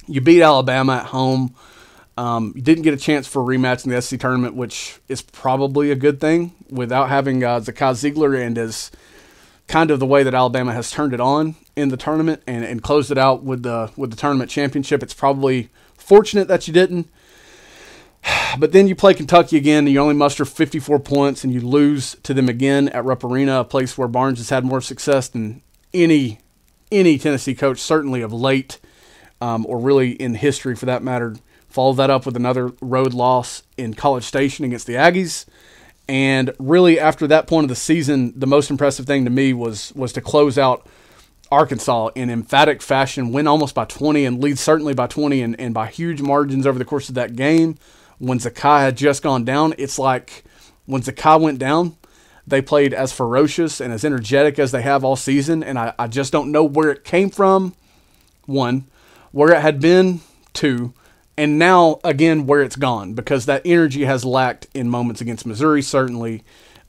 You 0.08 0.22
beat 0.22 0.42
Alabama 0.42 0.94
at 0.94 1.06
home. 1.08 1.54
Um, 2.18 2.54
you 2.56 2.62
didn't 2.62 2.84
get 2.84 2.94
a 2.94 2.98
chance 2.98 3.28
for 3.28 3.42
a 3.42 3.46
rematch 3.46 3.86
in 3.86 3.92
the 3.92 4.02
SEC 4.02 4.20
tournament, 4.20 4.56
which 4.56 5.00
is 5.08 5.22
probably 5.22 5.92
a 5.92 5.96
good 5.96 6.20
thing 6.20 6.54
without 6.70 7.10
having 7.10 7.44
uh, 7.44 7.60
Zakai 7.60 7.94
Zeigler 7.94 8.44
and 8.44 8.58
as 8.58 8.92
kind 9.68 9.92
of 9.92 10.00
the 10.00 10.06
way 10.06 10.24
that 10.24 10.34
Alabama 10.34 10.74
has 10.74 10.90
turned 10.90 11.14
it 11.14 11.20
on 11.20 11.56
in 11.76 11.90
the 11.90 11.98
tournament 11.98 12.42
and, 12.48 12.64
and 12.64 12.82
closed 12.82 13.12
it 13.12 13.18
out 13.18 13.44
with 13.44 13.64
the 13.64 13.92
with 13.96 14.10
the 14.10 14.18
tournament 14.18 14.50
championship. 14.50 15.04
It's 15.04 15.14
probably 15.14 15.70
fortunate 15.96 16.48
that 16.48 16.68
you 16.68 16.74
didn't. 16.74 17.10
But 18.58 18.72
then 18.72 18.88
you 18.88 18.96
play 18.96 19.14
Kentucky 19.14 19.56
again, 19.56 19.86
and 19.86 19.90
you 19.90 20.00
only 20.00 20.16
muster 20.16 20.44
54 20.44 21.00
points, 21.00 21.44
and 21.44 21.54
you 21.54 21.62
lose 21.62 22.16
to 22.24 22.34
them 22.34 22.50
again 22.50 22.90
at 22.90 23.06
Rupp 23.06 23.24
Arena, 23.24 23.60
a 23.60 23.64
place 23.64 23.98
where 23.98 24.08
Barnes 24.08 24.40
has 24.40 24.50
had 24.50 24.66
more 24.66 24.82
success 24.82 25.28
than 25.28 25.62
any 25.94 26.40
any 26.92 27.18
Tennessee 27.18 27.54
coach, 27.54 27.80
certainly 27.80 28.22
of 28.22 28.34
late, 28.34 28.80
um, 29.42 29.66
or 29.68 29.80
really 29.80 30.12
in 30.12 30.36
history 30.36 30.76
for 30.76 30.86
that 30.86 31.04
matter. 31.04 31.36
Follow 31.70 31.94
that 31.94 32.10
up 32.10 32.26
with 32.26 32.36
another 32.36 32.74
road 32.82 33.14
loss 33.14 33.64
in 33.78 33.94
College 33.94 34.24
Station 34.24 34.66
against 34.66 34.88
the 34.88 34.94
Aggies. 34.94 35.46
And 36.10 36.54
really, 36.58 37.00
after 37.00 37.28
that 37.28 37.48
point 37.48 37.66
of 37.66 37.70
the 37.70 37.76
season, 37.76 38.34
the 38.36 38.48
most 38.48 38.70
impressive 38.70 39.06
thing 39.06 39.26
to 39.26 39.32
me 39.32 39.54
was 39.54 39.92
was 39.94 40.14
to 40.14 40.22
close 40.22 40.58
out 40.58 40.88
Arkansas 41.52 42.10
in 42.16 42.30
emphatic 42.30 42.82
fashion, 42.82 43.34
win 43.34 43.48
almost 43.48 43.76
by 43.76 43.86
20 43.86 44.26
and 44.26 44.42
lead 44.42 44.58
certainly 44.58 44.94
by 44.94 45.08
20 45.08 45.42
and, 45.42 45.60
and 45.60 45.74
by 45.74 45.88
huge 45.88 46.22
margins 46.22 46.66
over 46.66 46.80
the 46.80 46.86
course 46.86 47.10
of 47.10 47.16
that 47.16 47.36
game 47.36 47.78
when 48.20 48.40
Zakai 48.40 48.82
had 48.82 48.98
just 48.98 49.22
gone 49.22 49.46
down, 49.46 49.74
it's 49.78 50.00
like 50.00 50.44
when 50.86 51.02
Zakai 51.02 51.40
went 51.40 51.60
down, 51.60 51.96
they 52.46 52.62
played 52.62 52.94
as 52.94 53.12
ferocious 53.12 53.80
and 53.80 53.94
as 53.94 54.06
energetic 54.06 54.58
as 54.58 54.72
they 54.72 54.82
have 54.82 55.04
all 55.04 55.16
season. 55.16 55.64
And 55.64 55.78
I, 55.78 55.94
I 56.00 56.08
just 56.08 56.32
don't 56.32 56.52
know 56.52 56.64
where 56.64 56.90
it 56.92 57.04
came 57.04 57.30
from, 57.30 57.76
one, 58.46 58.86
where 59.38 59.54
it 59.54 59.62
had 59.62 59.80
been, 59.80 60.22
to 60.54 60.94
and 61.38 61.60
now 61.60 62.00
again 62.04 62.48
where 62.48 62.62
it's 62.62 62.76
gone 62.76 63.14
because 63.14 63.46
that 63.46 63.62
energy 63.64 64.06
has 64.06 64.26
lacked 64.26 64.68
in 64.74 64.90
moments 64.90 65.22
against 65.22 65.46
Missouri, 65.46 65.82
certainly. 65.82 66.44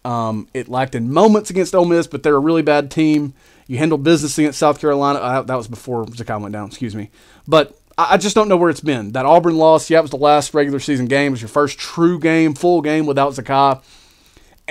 Um, 0.05 0.49
it 0.55 0.69
lacked 0.69 0.95
in 0.95 1.13
moments 1.13 1.51
against 1.51 1.75
Ole 1.75 1.85
Miss, 1.85 2.07
but 2.07 2.23
they're 2.23 2.37
a 2.37 2.41
really 2.41 2.63
bad 2.63 2.91
team. 2.91 3.35
You 3.67 3.77
handled 3.77 4.03
business 4.03 4.39
against 4.39 4.59
South 4.59 4.81
Carolina. 4.81 5.19
Uh, 5.19 5.43
that 5.43 5.55
was 5.55 5.69
before 5.69 6.07
Zakai 6.07 6.41
went 6.41 6.55
down, 6.55 6.69
excuse 6.69 6.97
me. 6.97 7.11
But 7.47 7.79
I 7.99 8.17
just 8.17 8.35
don't 8.35 8.49
know 8.49 8.57
where 8.57 8.71
it's 8.71 8.81
been. 8.81 9.13
That 9.13 9.27
Auburn 9.27 9.59
loss, 9.59 9.91
yeah, 9.91 9.99
it 9.99 10.03
was 10.03 10.11
the 10.11 10.17
last 10.17 10.55
regular 10.55 10.81
season 10.81 11.07
game. 11.07 11.29
It 11.29 11.31
was 11.33 11.43
your 11.43 11.49
first 11.51 11.79
true 11.79 12.19
game, 12.19 12.55
full 12.55 12.81
game 12.81 13.05
without 13.05 13.33
Zakai. 13.35 13.83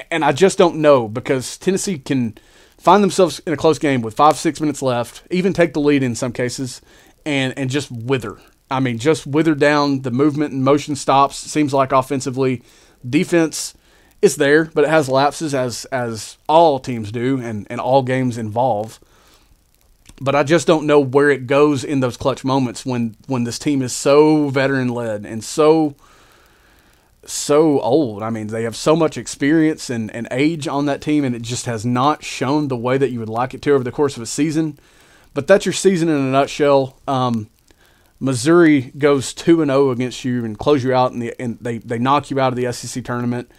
And 0.10 0.26
I 0.26 0.32
just 0.32 0.58
don't 0.58 0.78
know 0.78 1.08
because 1.08 1.58
Tennessee 1.58 2.00
can 2.00 2.38
find 2.80 3.04
themselves 3.04 3.40
in 3.46 3.54
a 3.54 3.58
close 3.58 3.78
game 3.78 4.02
with 4.02 4.16
five, 4.16 4.38
six 4.38 4.62
minutes 4.62 4.82
left, 4.82 5.24
even 5.30 5.54
take 5.54 5.74
the 5.74 5.80
lead 5.82 6.04
in 6.04 6.16
some 6.16 6.32
cases, 6.32 6.82
and, 7.28 7.54
and 7.58 7.70
just 7.70 7.92
wither. 7.92 8.38
I 8.72 8.80
mean, 8.80 8.98
just 8.98 9.28
wither 9.28 9.56
down. 9.56 10.02
The 10.02 10.12
movement 10.12 10.54
and 10.54 10.64
motion 10.64 10.96
stops. 10.96 11.38
Seems 11.38 11.74
like 11.74 11.92
offensively, 11.92 12.64
defense 13.08 13.74
is 14.22 14.38
there, 14.38 14.66
but 14.66 14.84
it 14.84 14.90
has 14.90 15.10
lapses 15.10 15.54
as 15.54 15.86
as 15.86 16.38
all 16.50 16.80
teams 16.80 17.12
do, 17.12 17.40
and, 17.40 17.68
and 17.70 17.80
all 17.80 18.02
games 18.02 18.38
involve 18.38 19.00
but 20.20 20.36
I 20.36 20.44
just 20.44 20.66
don't 20.66 20.88
know 20.88 21.00
where 21.00 21.30
it 21.30 21.48
goes 21.48 21.84
in 21.84 22.00
those 22.00 22.18
clutch 22.18 22.44
moments 22.44 22.86
when 22.86 23.16
when 23.28 23.44
this 23.44 23.60
team 23.60 23.82
is 23.82 23.94
so 23.94 24.50
veteran 24.50 24.90
led 24.90 25.26
and 25.26 25.44
so 25.44 25.96
so 27.24 27.80
old. 27.82 28.24
I 28.24 28.30
mean, 28.30 28.48
they 28.48 28.64
have 28.64 28.76
so 28.76 28.96
much 28.96 29.18
experience 29.18 29.90
and, 29.90 30.10
and 30.12 30.28
age 30.32 30.68
on 30.68 30.86
that 30.86 31.02
team, 31.02 31.26
and 31.26 31.36
it 31.36 31.42
just 31.42 31.66
has 31.66 31.86
not 31.86 32.24
shown 32.24 32.70
the 32.70 32.78
way 32.78 32.98
that 32.98 33.12
you 33.12 33.20
would 33.20 33.30
like 33.30 33.54
it 33.54 33.62
to 33.64 33.72
over 33.72 33.84
the 33.84 33.92
course 33.92 34.16
of 34.16 34.24
a 34.24 34.28
season. 34.28 34.80
But 35.38 35.46
that's 35.46 35.68
your 35.68 35.74
season 35.74 36.10
in 36.10 36.16
a 36.16 36.32
nutshell. 36.32 36.98
Um, 37.08 37.52
Missouri 38.20 38.92
goes 38.98 39.36
two 39.36 39.62
and 39.62 39.70
zero 39.70 39.90
oh 39.90 39.92
against 39.92 40.26
you 40.26 40.44
and 40.44 40.58
close 40.58 40.84
you 40.84 40.96
out, 40.96 41.12
and 41.12 41.22
the, 41.22 41.40
and 41.40 41.60
they 41.62 41.78
they 41.78 42.00
knock 42.00 42.32
you 42.32 42.40
out 42.40 42.54
of 42.54 42.56
the 42.56 42.74
SEC 42.74 43.04
tournament. 43.04 43.52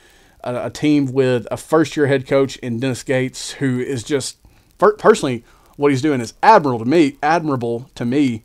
a, 0.42 0.66
a 0.66 0.70
team 0.70 1.06
with 1.12 1.46
a 1.52 1.56
first 1.56 1.96
year 1.96 2.08
head 2.08 2.26
coach 2.26 2.56
in 2.56 2.80
Dennis 2.80 3.04
Gates, 3.04 3.52
who 3.52 3.78
is 3.78 4.02
just 4.02 4.38
personally 4.78 5.44
what 5.76 5.92
he's 5.92 6.02
doing 6.02 6.20
is 6.20 6.34
admirable 6.42 6.80
to 6.80 6.90
me. 6.90 7.16
Admirable 7.22 7.88
to 7.94 8.04
me 8.04 8.42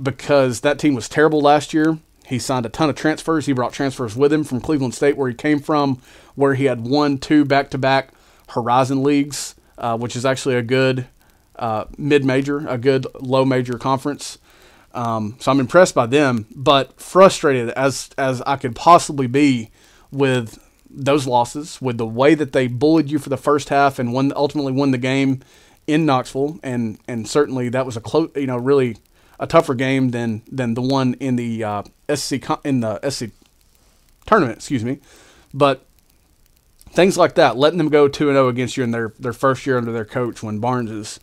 because 0.00 0.60
that 0.60 0.78
team 0.78 0.94
was 0.94 1.08
terrible 1.08 1.40
last 1.40 1.74
year. 1.74 1.98
He 2.28 2.38
signed 2.38 2.66
a 2.66 2.68
ton 2.68 2.88
of 2.88 2.94
transfers. 2.94 3.46
He 3.46 3.52
brought 3.52 3.72
transfers 3.72 4.14
with 4.14 4.32
him 4.32 4.44
from 4.44 4.60
Cleveland 4.60 4.94
State, 4.94 5.16
where 5.16 5.28
he 5.28 5.34
came 5.34 5.58
from, 5.58 6.00
where 6.36 6.54
he 6.54 6.66
had 6.66 6.82
won 6.82 7.18
two 7.18 7.44
back 7.44 7.70
to 7.70 7.78
back 7.78 8.12
Horizon 8.50 9.02
Leagues, 9.02 9.56
uh, 9.76 9.98
which 9.98 10.14
is 10.14 10.24
actually 10.24 10.54
a 10.54 10.62
good 10.62 11.08
uh, 11.60 11.84
mid 11.96 12.24
major, 12.24 12.66
a 12.66 12.78
good 12.78 13.06
low 13.20 13.44
major 13.44 13.78
conference. 13.78 14.38
Um, 14.92 15.36
so 15.38 15.52
I'm 15.52 15.60
impressed 15.60 15.94
by 15.94 16.06
them, 16.06 16.46
but 16.56 17.00
frustrated 17.00 17.70
as 17.70 18.10
as 18.18 18.42
I 18.42 18.56
could 18.56 18.74
possibly 18.74 19.28
be 19.28 19.70
with 20.10 20.58
those 20.90 21.26
losses, 21.26 21.80
with 21.80 21.98
the 21.98 22.06
way 22.06 22.34
that 22.34 22.52
they 22.52 22.66
bullied 22.66 23.10
you 23.10 23.20
for 23.20 23.28
the 23.28 23.36
first 23.36 23.68
half 23.68 24.00
and 24.00 24.12
won 24.12 24.32
ultimately 24.34 24.72
won 24.72 24.90
the 24.90 24.98
game 24.98 25.40
in 25.86 26.06
Knoxville, 26.06 26.58
and 26.62 26.98
and 27.06 27.28
certainly 27.28 27.68
that 27.68 27.86
was 27.86 27.96
a 27.96 28.00
close, 28.00 28.30
you 28.34 28.46
know, 28.46 28.56
really 28.56 28.96
a 29.38 29.46
tougher 29.46 29.74
game 29.74 30.10
than 30.10 30.42
than 30.50 30.74
the 30.74 30.82
one 30.82 31.14
in 31.14 31.36
the 31.36 31.62
uh, 31.62 31.82
SC 32.12 32.42
in 32.64 32.80
the 32.80 33.08
SC 33.08 33.26
tournament, 34.26 34.58
excuse 34.58 34.84
me. 34.84 34.98
But 35.54 35.84
things 36.90 37.16
like 37.16 37.34
that, 37.36 37.56
letting 37.56 37.78
them 37.78 37.90
go 37.90 38.08
two 38.08 38.28
and 38.28 38.34
zero 38.34 38.46
oh 38.46 38.48
against 38.48 38.76
you 38.76 38.82
in 38.82 38.90
their 38.90 39.12
their 39.18 39.32
first 39.32 39.66
year 39.66 39.78
under 39.78 39.92
their 39.92 40.04
coach 40.04 40.42
when 40.42 40.58
Barnes 40.58 40.90
is 40.90 41.20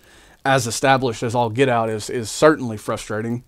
as 0.48 0.66
established 0.66 1.24
as 1.24 1.36
all 1.36 1.50
get 1.50 1.68
out 1.68 1.90
is 1.90 2.10
is 2.10 2.32
certainly 2.32 2.78
frustrating. 2.78 3.44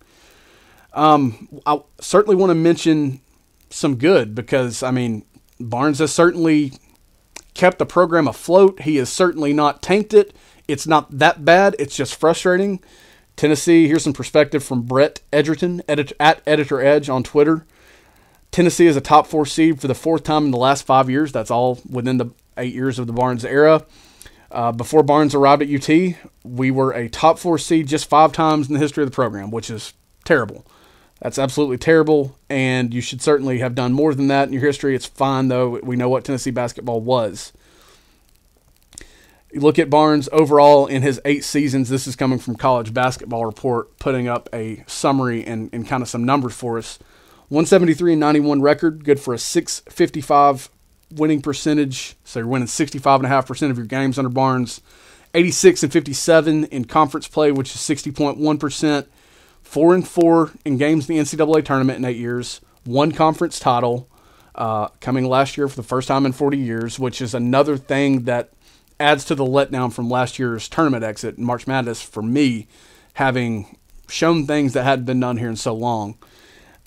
Um, 0.92 1.60
I 1.64 1.80
certainly 2.00 2.36
want 2.36 2.50
to 2.50 2.54
mention 2.54 3.20
some 3.70 3.96
good 3.96 4.34
because 4.34 4.82
I 4.82 4.90
mean 4.90 5.24
Barnes 5.58 5.98
has 6.00 6.12
certainly 6.12 6.72
kept 7.54 7.78
the 7.78 7.86
program 7.86 8.28
afloat. 8.28 8.82
He 8.82 8.96
has 8.96 9.08
certainly 9.08 9.54
not 9.54 9.80
tanked 9.80 10.12
it. 10.12 10.36
It's 10.68 10.86
not 10.86 11.18
that 11.18 11.44
bad. 11.44 11.74
It's 11.78 11.96
just 11.96 12.14
frustrating. 12.14 12.80
Tennessee, 13.34 13.88
here's 13.88 14.04
some 14.04 14.12
perspective 14.12 14.62
from 14.62 14.82
Brett 14.82 15.22
Edgerton 15.32 15.80
edit, 15.88 16.12
at 16.20 16.42
Editor 16.46 16.82
Edge 16.82 17.08
on 17.08 17.22
Twitter. 17.22 17.64
Tennessee 18.50 18.86
is 18.86 18.96
a 18.96 19.00
top 19.00 19.26
four 19.26 19.46
seed 19.46 19.80
for 19.80 19.88
the 19.88 19.94
fourth 19.94 20.24
time 20.24 20.44
in 20.44 20.50
the 20.50 20.58
last 20.58 20.84
five 20.84 21.08
years. 21.08 21.32
That's 21.32 21.50
all 21.50 21.80
within 21.88 22.18
the 22.18 22.30
eight 22.58 22.74
years 22.74 22.98
of 22.98 23.06
the 23.06 23.14
Barnes 23.14 23.44
era. 23.44 23.86
Uh, 24.50 24.72
before 24.72 25.02
Barnes 25.02 25.34
arrived 25.34 25.62
at 25.62 25.68
UT, 25.68 26.16
we 26.44 26.70
were 26.70 26.92
a 26.92 27.08
top 27.08 27.38
four 27.38 27.56
seed 27.56 27.86
just 27.86 28.08
five 28.08 28.32
times 28.32 28.68
in 28.68 28.74
the 28.74 28.80
history 28.80 29.04
of 29.04 29.10
the 29.10 29.14
program, 29.14 29.50
which 29.50 29.70
is 29.70 29.94
terrible. 30.24 30.66
That's 31.20 31.38
absolutely 31.38 31.76
terrible, 31.76 32.38
and 32.48 32.92
you 32.94 33.00
should 33.00 33.20
certainly 33.20 33.58
have 33.58 33.74
done 33.74 33.92
more 33.92 34.14
than 34.14 34.28
that 34.28 34.48
in 34.48 34.54
your 34.54 34.62
history. 34.62 34.96
It's 34.96 35.06
fine, 35.06 35.48
though. 35.48 35.78
We 35.82 35.96
know 35.96 36.08
what 36.08 36.24
Tennessee 36.24 36.50
basketball 36.50 37.00
was. 37.00 37.52
You 39.52 39.60
look 39.60 39.78
at 39.78 39.90
Barnes 39.90 40.28
overall 40.32 40.86
in 40.86 41.02
his 41.02 41.20
eight 41.24 41.44
seasons. 41.44 41.88
This 41.88 42.06
is 42.06 42.16
coming 42.16 42.38
from 42.38 42.56
College 42.56 42.94
Basketball 42.94 43.44
Report, 43.44 43.98
putting 43.98 44.28
up 44.28 44.48
a 44.52 44.82
summary 44.86 45.44
and, 45.44 45.68
and 45.72 45.86
kind 45.86 46.02
of 46.02 46.08
some 46.08 46.24
numbers 46.24 46.54
for 46.54 46.78
us. 46.78 46.98
173 47.48 48.12
and 48.12 48.20
91 48.20 48.62
record, 48.62 49.04
good 49.04 49.20
for 49.20 49.34
a 49.34 49.38
655 49.38 50.70
winning 51.10 51.42
percentage. 51.42 52.16
So 52.24 52.40
you're 52.40 52.48
winning 52.48 52.68
65.5% 52.68 53.70
of 53.70 53.76
your 53.76 53.86
games 53.86 54.18
under 54.18 54.28
Barnes. 54.28 54.80
86 55.32 55.84
and 55.84 55.92
57 55.92 56.64
in 56.64 56.84
conference 56.86 57.28
play, 57.28 57.52
which 57.52 57.74
is 57.74 57.80
60.1%. 57.80 59.06
Four 59.62 59.94
and 59.94 60.06
four 60.06 60.50
in 60.64 60.76
games 60.76 61.08
in 61.08 61.16
the 61.16 61.22
NCAA 61.22 61.64
tournament 61.64 61.98
in 61.98 62.04
eight 62.04 62.16
years. 62.16 62.60
One 62.84 63.12
conference 63.12 63.60
title 63.60 64.08
uh, 64.54 64.88
coming 65.00 65.24
last 65.24 65.56
year 65.56 65.68
for 65.68 65.76
the 65.76 65.84
first 65.84 66.08
time 66.08 66.26
in 66.26 66.32
40 66.32 66.58
years, 66.58 66.98
which 66.98 67.22
is 67.22 67.34
another 67.34 67.76
thing 67.76 68.24
that 68.24 68.50
adds 68.98 69.24
to 69.26 69.34
the 69.34 69.44
letdown 69.44 69.92
from 69.92 70.08
last 70.08 70.38
year's 70.38 70.68
tournament 70.68 71.04
exit 71.04 71.38
in 71.38 71.44
March 71.44 71.66
Madness 71.66 72.02
for 72.02 72.22
me, 72.22 72.66
having 73.14 73.76
shown 74.08 74.46
things 74.46 74.72
that 74.72 74.84
hadn't 74.84 75.04
been 75.04 75.20
done 75.20 75.36
here 75.36 75.48
in 75.48 75.56
so 75.56 75.72
long, 75.72 76.18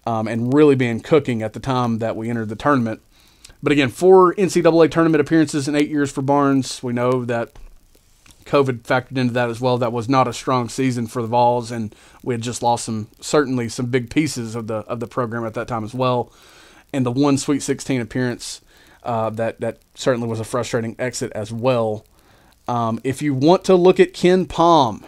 um, 0.06 0.28
and 0.28 0.54
really 0.54 0.76
being 0.76 1.00
cooking 1.00 1.42
at 1.42 1.54
the 1.54 1.60
time 1.60 2.00
that 2.00 2.16
we 2.16 2.30
entered 2.30 2.50
the 2.50 2.56
tournament. 2.56 3.02
But 3.64 3.72
again, 3.72 3.88
four 3.88 4.36
NCAA 4.36 4.92
tournament 4.92 5.22
appearances 5.22 5.70
in 5.70 5.76
eight 5.76 5.90
years 5.90 6.12
for 6.12 6.22
Barnes. 6.22 6.84
We 6.84 6.92
know 6.92 7.24
that 7.24 7.54
COVID 8.44 8.82
factored 8.82 9.18
into 9.18 9.34
that 9.34 9.50
as 9.50 9.62
well. 9.62 9.78
That 9.78 9.94
was 9.94 10.10
not 10.10 10.28
a 10.28 10.34
strong 10.34 10.68
season 10.68 11.08
for 11.08 11.22
the 11.22 11.30
Vols, 11.30 11.72
and 11.72 11.96
we 12.24 12.34
had 12.34 12.42
just 12.42 12.62
lost 12.62 12.84
some 12.84 13.08
certainly 13.22 13.70
some 13.70 13.86
big 13.86 14.10
pieces 14.10 14.54
of 14.56 14.68
the 14.68 14.80
of 14.80 15.00
the 15.00 15.08
program 15.08 15.46
at 15.46 15.54
that 15.54 15.70
time 15.70 15.86
as 15.86 15.94
well. 15.94 16.30
And 16.92 17.06
the 17.06 17.12
one 17.12 17.38
Sweet 17.38 17.62
16 17.62 18.02
appearance 18.02 18.60
uh, 19.04 19.30
that 19.32 19.62
that 19.62 19.80
certainly 19.96 20.28
was 20.28 20.42
a 20.42 20.44
frustrating 20.44 20.98
exit 21.00 21.32
as 21.34 21.54
well. 21.54 22.06
Um, 22.68 23.00
if 23.06 23.22
you 23.22 23.34
want 23.34 23.64
to 23.66 23.76
look 23.76 23.98
at 23.98 24.14
KenPom, 24.14 25.06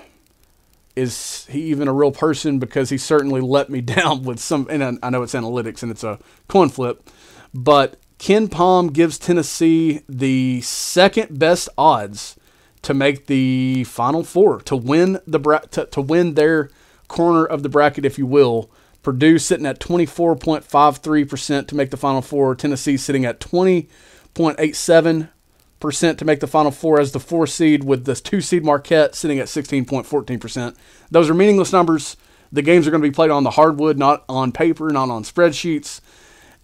is 0.96 1.46
he 1.48 1.64
even 1.64 1.90
a 1.90 1.94
real 1.94 2.12
person? 2.14 2.60
Because 2.60 2.90
he 2.90 2.98
certainly 2.98 3.42
let 3.42 3.70
me 3.70 3.82
down 3.82 4.24
with 4.24 4.40
some. 4.40 4.66
And 4.70 4.98
I 5.04 5.10
know 5.10 5.24
it's 5.24 5.34
analytics 5.34 5.84
and 5.84 5.92
it's 5.92 6.06
a 6.06 6.20
coin 6.48 6.70
flip, 6.70 7.10
but 7.54 7.98
KenPom 8.25 8.91
gives 8.91 9.20
Tennessee 9.20 10.01
the 10.10 10.60
second 10.62 11.38
best 11.38 11.70
odds 11.77 12.36
to 12.82 12.96
make 12.96 13.27
the 13.27 13.84
Final 13.84 14.24
Four, 14.24 14.62
to 14.62 14.75
win 14.75 15.20
the 15.27 15.38
bra- 15.38 15.60
to, 15.60 15.86
to 15.86 16.01
win 16.01 16.34
their 16.34 16.72
corner 17.08 17.46
of 17.46 17.62
the 17.62 17.70
bracket, 17.70 18.03
if 18.03 18.17
you 18.17 18.25
will. 18.25 18.72
Purdue 19.03 19.38
sitting 19.38 19.67
at 19.67 19.79
24.53% 19.79 21.67
to 21.67 21.75
make 21.75 21.91
the 21.91 21.98
Final 21.98 22.24
Four. 22.24 22.55
Tennessee 22.55 22.98
sitting 22.98 23.25
at 23.25 23.39
20.87% 23.39 26.17
to 26.17 26.25
make 26.25 26.39
the 26.39 26.48
Final 26.48 26.72
Four 26.72 27.00
as 27.00 27.12
the 27.12 27.20
four 27.20 27.46
seed, 27.46 27.84
with 27.84 28.05
the 28.05 28.15
two 28.15 28.41
seed 28.41 28.65
Marquette 28.65 29.13
sitting 29.13 29.38
at 29.38 29.46
16.14%. 29.46 30.75
Those 31.12 31.29
are 31.29 31.36
meaningless 31.36 31.72
numbers. 31.72 32.17
The 32.51 32.63
games 32.63 32.88
are 32.88 32.89
going 32.89 33.03
to 33.03 33.08
be 33.08 33.13
played 33.13 33.29
on 33.29 33.44
the 33.44 33.51
hardwood, 33.51 34.00
not 34.00 34.24
on 34.27 34.51
paper, 34.51 34.89
not 34.89 35.12
on 35.12 35.24
spreadsheets. 35.24 36.01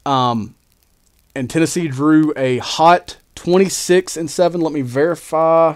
Um, 0.08 0.56
and 1.36 1.50
Tennessee 1.50 1.88
drew 1.88 2.34
a 2.36 2.58
hot 2.60 3.18
26 3.36 4.18
and 4.18 4.30
7. 4.30 4.62
Let 4.62 4.74
me 4.74 4.82
verify. 4.82 5.76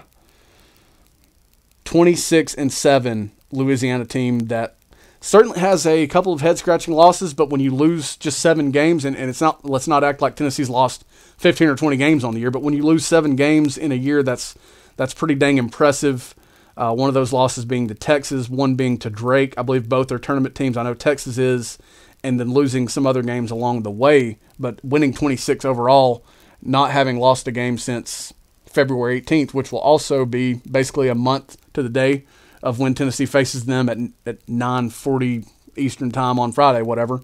26 1.85 2.55
and 2.55 2.73
7 2.73 3.31
Louisiana 3.51 4.05
team 4.05 4.39
that 4.39 4.75
certainly 5.21 5.59
has 5.59 5.87
a 5.87 6.07
couple 6.07 6.33
of 6.33 6.41
head 6.41 6.57
scratching 6.57 6.93
losses, 6.93 7.33
but 7.33 7.49
when 7.49 7.61
you 7.61 7.73
lose 7.73 8.17
just 8.17 8.39
seven 8.39 8.71
games, 8.71 9.05
and, 9.05 9.15
and 9.15 9.29
it's 9.29 9.41
not, 9.41 9.63
let's 9.65 9.87
not 9.87 10.03
act 10.03 10.21
like 10.21 10.35
Tennessee's 10.35 10.69
lost 10.69 11.05
15 11.37 11.67
or 11.67 11.75
20 11.75 11.97
games 11.97 12.23
on 12.23 12.33
the 12.33 12.39
year, 12.39 12.51
but 12.51 12.61
when 12.61 12.73
you 12.73 12.83
lose 12.83 13.05
seven 13.05 13.35
games 13.35 13.77
in 13.77 13.91
a 13.91 13.95
year, 13.95 14.23
that's, 14.23 14.55
that's 14.97 15.13
pretty 15.13 15.35
dang 15.35 15.57
impressive. 15.57 16.35
Uh, 16.77 16.93
one 16.93 17.07
of 17.07 17.13
those 17.13 17.31
losses 17.31 17.65
being 17.65 17.87
to 17.87 17.95
Texas, 17.95 18.49
one 18.49 18.75
being 18.75 18.97
to 18.97 19.09
Drake. 19.09 19.53
I 19.57 19.61
believe 19.61 19.87
both 19.87 20.11
are 20.11 20.19
tournament 20.19 20.55
teams. 20.55 20.75
I 20.75 20.83
know 20.83 20.93
Texas 20.93 21.37
is, 21.37 21.77
and 22.25 22.39
then 22.39 22.51
losing 22.51 22.87
some 22.87 23.05
other 23.05 23.21
games 23.21 23.51
along 23.51 23.83
the 23.83 23.91
way, 23.91 24.39
but 24.59 24.83
winning 24.83 25.13
26 25.13 25.63
overall, 25.63 26.25
not 26.59 26.89
having 26.89 27.19
lost 27.19 27.47
a 27.47 27.51
game 27.51 27.77
since 27.77 28.33
February 28.65 29.21
18th, 29.21 29.53
which 29.53 29.71
will 29.71 29.79
also 29.79 30.25
be 30.25 30.55
basically 30.69 31.07
a 31.07 31.13
month 31.13 31.55
to 31.73 31.83
the 31.83 31.89
day 31.89 32.25
of 32.63 32.79
when 32.79 32.95
Tennessee 32.95 33.27
faces 33.27 33.65
them 33.65 33.87
at, 33.87 33.97
at 34.25 34.43
9:40 34.47 35.47
Eastern 35.77 36.09
time 36.09 36.39
on 36.39 36.51
Friday, 36.51 36.81
whatever. 36.81 37.21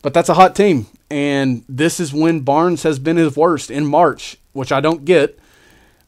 But 0.00 0.14
that's 0.14 0.28
a 0.28 0.34
hot 0.34 0.54
team, 0.54 0.86
and 1.10 1.64
this 1.68 1.98
is 1.98 2.14
when 2.14 2.40
Barnes 2.40 2.84
has 2.84 3.00
been 3.00 3.16
his 3.16 3.36
worst 3.36 3.68
in 3.68 3.84
March, 3.84 4.36
which 4.52 4.70
I 4.70 4.80
don't 4.80 5.04
get 5.04 5.40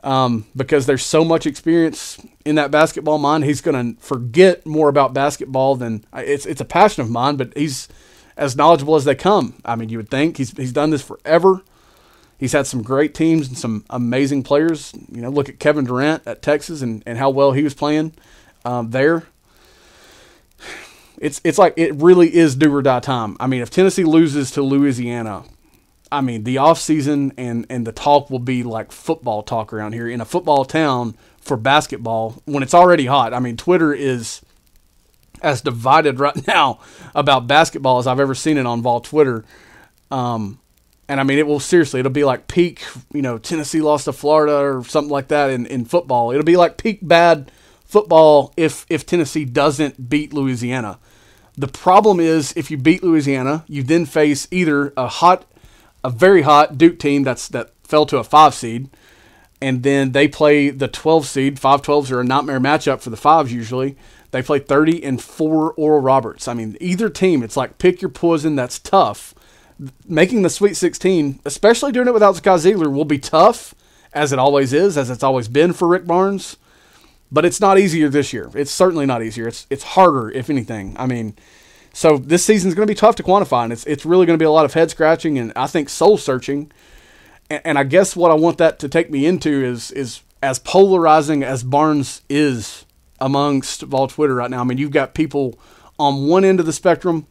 um, 0.05 0.47
because 0.55 0.87
there's 0.87 1.05
so 1.05 1.25
much 1.25 1.45
experience 1.45 2.19
in 2.45 2.55
that 2.55 2.71
basketball 2.71 3.19
mind. 3.19 3.43
He's 3.43 3.61
going 3.61 3.97
to 3.97 4.01
forget 4.01 4.65
more 4.65 4.89
about 4.89 5.13
basketball 5.13 5.75
than 5.75 6.05
it's. 6.15 6.47
It's 6.47 6.61
a 6.61 6.65
passion 6.65 7.03
of 7.03 7.11
mine, 7.11 7.35
but 7.35 7.57
he's 7.57 7.89
as 8.39 8.57
knowledgeable 8.57 8.95
as 8.95 9.05
they 9.05 9.17
come. 9.17 9.61
I 9.65 9.77
mean, 9.77 9.91
you 9.91 9.99
would 9.99 10.09
think 10.09 10.39
he's 10.39 10.53
he's 10.53 10.73
done 10.73 10.91
this 10.91 11.03
forever. 11.03 11.63
He's 12.39 12.53
had 12.53 12.69
some 12.69 12.83
great 12.83 13.15
teams 13.15 13.49
and 13.49 13.59
some 13.59 13.85
amazing 13.91 14.45
players. 14.45 14.93
You 15.11 15.21
know, 15.21 15.29
look 15.29 15.49
at 15.49 15.59
Kevin 15.59 15.85
Durant 15.85 16.23
at 16.25 16.41
Texas 16.41 16.83
and, 16.83 17.03
and 17.05 17.19
how 17.19 17.31
well 17.31 17.51
he 17.51 17.65
was 17.65 17.75
playing 17.75 18.13
um, 18.65 18.91
there. 18.91 19.25
It's 21.21 21.41
it's 21.43 21.59
like 21.59 21.75
it 21.77 21.95
really 21.97 22.35
is 22.35 22.55
do 22.55 22.73
or 22.75 22.81
die 22.81 23.01
time. 23.01 23.37
I 23.41 23.49
mean, 23.49 23.61
if 23.61 23.71
Tennessee 23.71 24.05
loses 24.05 24.53
to 24.53 24.63
Louisiana, 24.63 25.43
I 26.13 26.21
mean 26.21 26.45
the 26.45 26.57
offseason 26.57 27.33
and 27.37 27.67
and 27.69 27.85
the 27.85 27.93
talk 27.93 28.31
will 28.31 28.39
be 28.39 28.63
like 28.63 28.93
football 28.93 29.43
talk 29.43 29.73
around 29.73 29.95
here 29.95 30.09
in 30.09 30.21
a 30.21 30.25
football 30.25 30.65
town 30.65 31.17
for 31.41 31.57
basketball 31.57 32.41
when 32.45 32.63
it's 32.63 32.75
already 32.75 33.07
hot. 33.07 33.35
I 33.35 33.41
mean, 33.41 33.57
Twitter 33.57 33.93
is 33.93 34.43
as 35.43 35.61
divided 35.61 36.21
right 36.21 36.47
now 36.47 36.81
about 37.15 37.47
basketball 37.47 37.99
as 37.99 38.07
I've 38.07 38.21
ever 38.21 38.35
seen 38.35 38.59
it 38.59 38.67
on 38.67 38.83
Vol 38.83 39.01
Twitter. 39.01 39.45
Um, 40.11 40.59
and 41.09 41.21
I 41.21 41.23
mean, 41.23 41.39
it 41.39 41.47
will 41.47 41.61
seriously, 41.61 42.01
it'll 42.01 42.13
be 42.13 42.25
like 42.25 42.49
peak, 42.49 42.83
you 43.13 43.23
know, 43.23 43.39
Tennessee 43.39 43.81
lost 43.81 44.05
to 44.05 44.13
Florida 44.13 44.57
or 44.57 44.85
something 44.85 45.11
like 45.11 45.29
that 45.29 45.51
in, 45.51 45.67
in 45.67 45.85
football. 45.85 46.31
It'll 46.31 46.45
be 46.45 46.57
like 46.57 46.77
peak 46.77 47.01
bad 47.03 47.51
football 47.85 48.53
if, 48.57 48.85
if 48.91 49.07
Tennessee 49.07 49.45
doesn't 49.47 50.11
beat 50.11 50.33
Louisiana. 50.35 50.99
The 51.57 51.67
problem 51.67 52.21
is 52.21 52.53
if 52.57 52.71
you 52.71 52.77
beat 52.77 53.03
Louisiana, 53.03 53.65
you 53.67 53.83
then 53.83 54.07
face 54.07 54.47
either 54.53 54.93
a 54.97 55.09
hot, 55.09 55.45
a 56.05 56.11
very 56.11 56.43
hot 56.43 56.79
Duke 56.79 57.01
team 57.01 57.25
that's 57.25 57.49
that 57.49 57.73
fell 57.83 58.07
to 58.07 58.19
a 58.19 58.25
five 58.25 58.55
seed, 58.55 58.89
and 59.61 59.83
then 59.83 60.13
they 60.13 60.29
play 60.29 60.71
the 60.71 60.87
12 60.87 61.27
seed. 61.27 61.59
Five 61.59 61.83
12s 61.83 62.13
are 62.13 62.21
a 62.21 62.25
nightmare 62.25 62.61
matchup 62.61 63.01
for 63.01 63.11
the 63.11 63.17
fives 63.17 63.53
usually. 63.53 63.97
They 64.31 64.43
play 64.43 64.59
30 64.59 65.03
and 65.05 65.23
four 65.23 65.73
Oral 65.73 66.01
Roberts. 66.01 66.49
I 66.49 66.55
mean, 66.55 66.77
either 66.81 67.09
team, 67.09 67.43
it's 67.43 67.57
like 67.57 67.79
pick 67.79 68.03
your 68.03 68.11
poison. 68.11 68.57
That's 68.57 68.79
tough. 68.79 69.35
Making 70.07 70.43
the 70.43 70.51
Sweet 70.51 70.77
16, 70.77 71.41
especially 71.45 71.93
doing 71.93 72.09
it 72.09 72.15
without 72.15 72.35
Zakai 72.35 72.59
Zeigler, 72.59 72.93
will 72.93 73.05
be 73.05 73.19
tough, 73.19 73.75
as 74.13 74.33
it 74.33 74.39
always 74.39 74.73
is, 74.73 74.99
as 74.99 75.09
it's 75.09 75.23
always 75.23 75.49
been 75.49 75.73
for 75.73 75.89
Rick 75.89 76.07
Barnes. 76.07 76.57
But 77.31 77.45
it's 77.45 77.61
not 77.61 77.79
easier 77.79 78.09
this 78.09 78.33
year. 78.33 78.51
It's 78.55 78.71
certainly 78.71 79.07
not 79.07 79.23
easier. 79.23 79.49
It's 79.49 79.67
it's 79.71 79.85
harder, 79.85 80.31
if 80.31 80.51
anything. 80.51 80.97
I 80.99 81.07
mean, 81.07 81.37
so 81.93 82.17
this 82.17 82.45
season's 82.45 82.75
going 82.75 82.87
to 82.87 82.91
be 82.91 82.99
tough 82.99 83.17
to 83.17 83.23
quantify, 83.23 83.65
and 83.65 83.73
it's 83.73 83.85
it's 83.87 84.07
really 84.07 84.27
going 84.27 84.39
to 84.39 84.43
be 84.43 84.47
a 84.47 84.51
lot 84.51 84.65
of 84.65 84.75
head 84.75 84.91
scratching 84.91 85.39
and 85.39 85.53
I 85.55 85.67
think 85.67 85.89
soul 85.89 86.17
searching. 86.17 86.73
And, 87.51 87.63
and 87.65 87.79
I 87.79 87.85
guess 87.85 88.17
what 88.17 88.31
I 88.31 88.35
want 88.35 88.59
that 88.59 88.79
to 88.81 88.89
take 88.89 89.11
me 89.11 89.27
into 89.27 89.51
is 89.65 89.91
is 89.91 90.23
as 90.43 90.59
polarizing 90.59 91.43
as 91.43 91.63
Barnes 91.63 92.23
is 92.29 92.85
amongst 93.21 93.83
Vol 93.83 94.09
Twitter 94.09 94.35
right 94.35 94.51
now. 94.51 94.61
I 94.61 94.65
mean, 94.65 94.79
you've 94.79 94.91
got 94.91 95.15
people 95.15 95.59
on 95.99 96.27
one 96.29 96.45
end 96.45 96.61
of 96.61 96.67
the 96.67 96.73
spectrum 96.73 97.27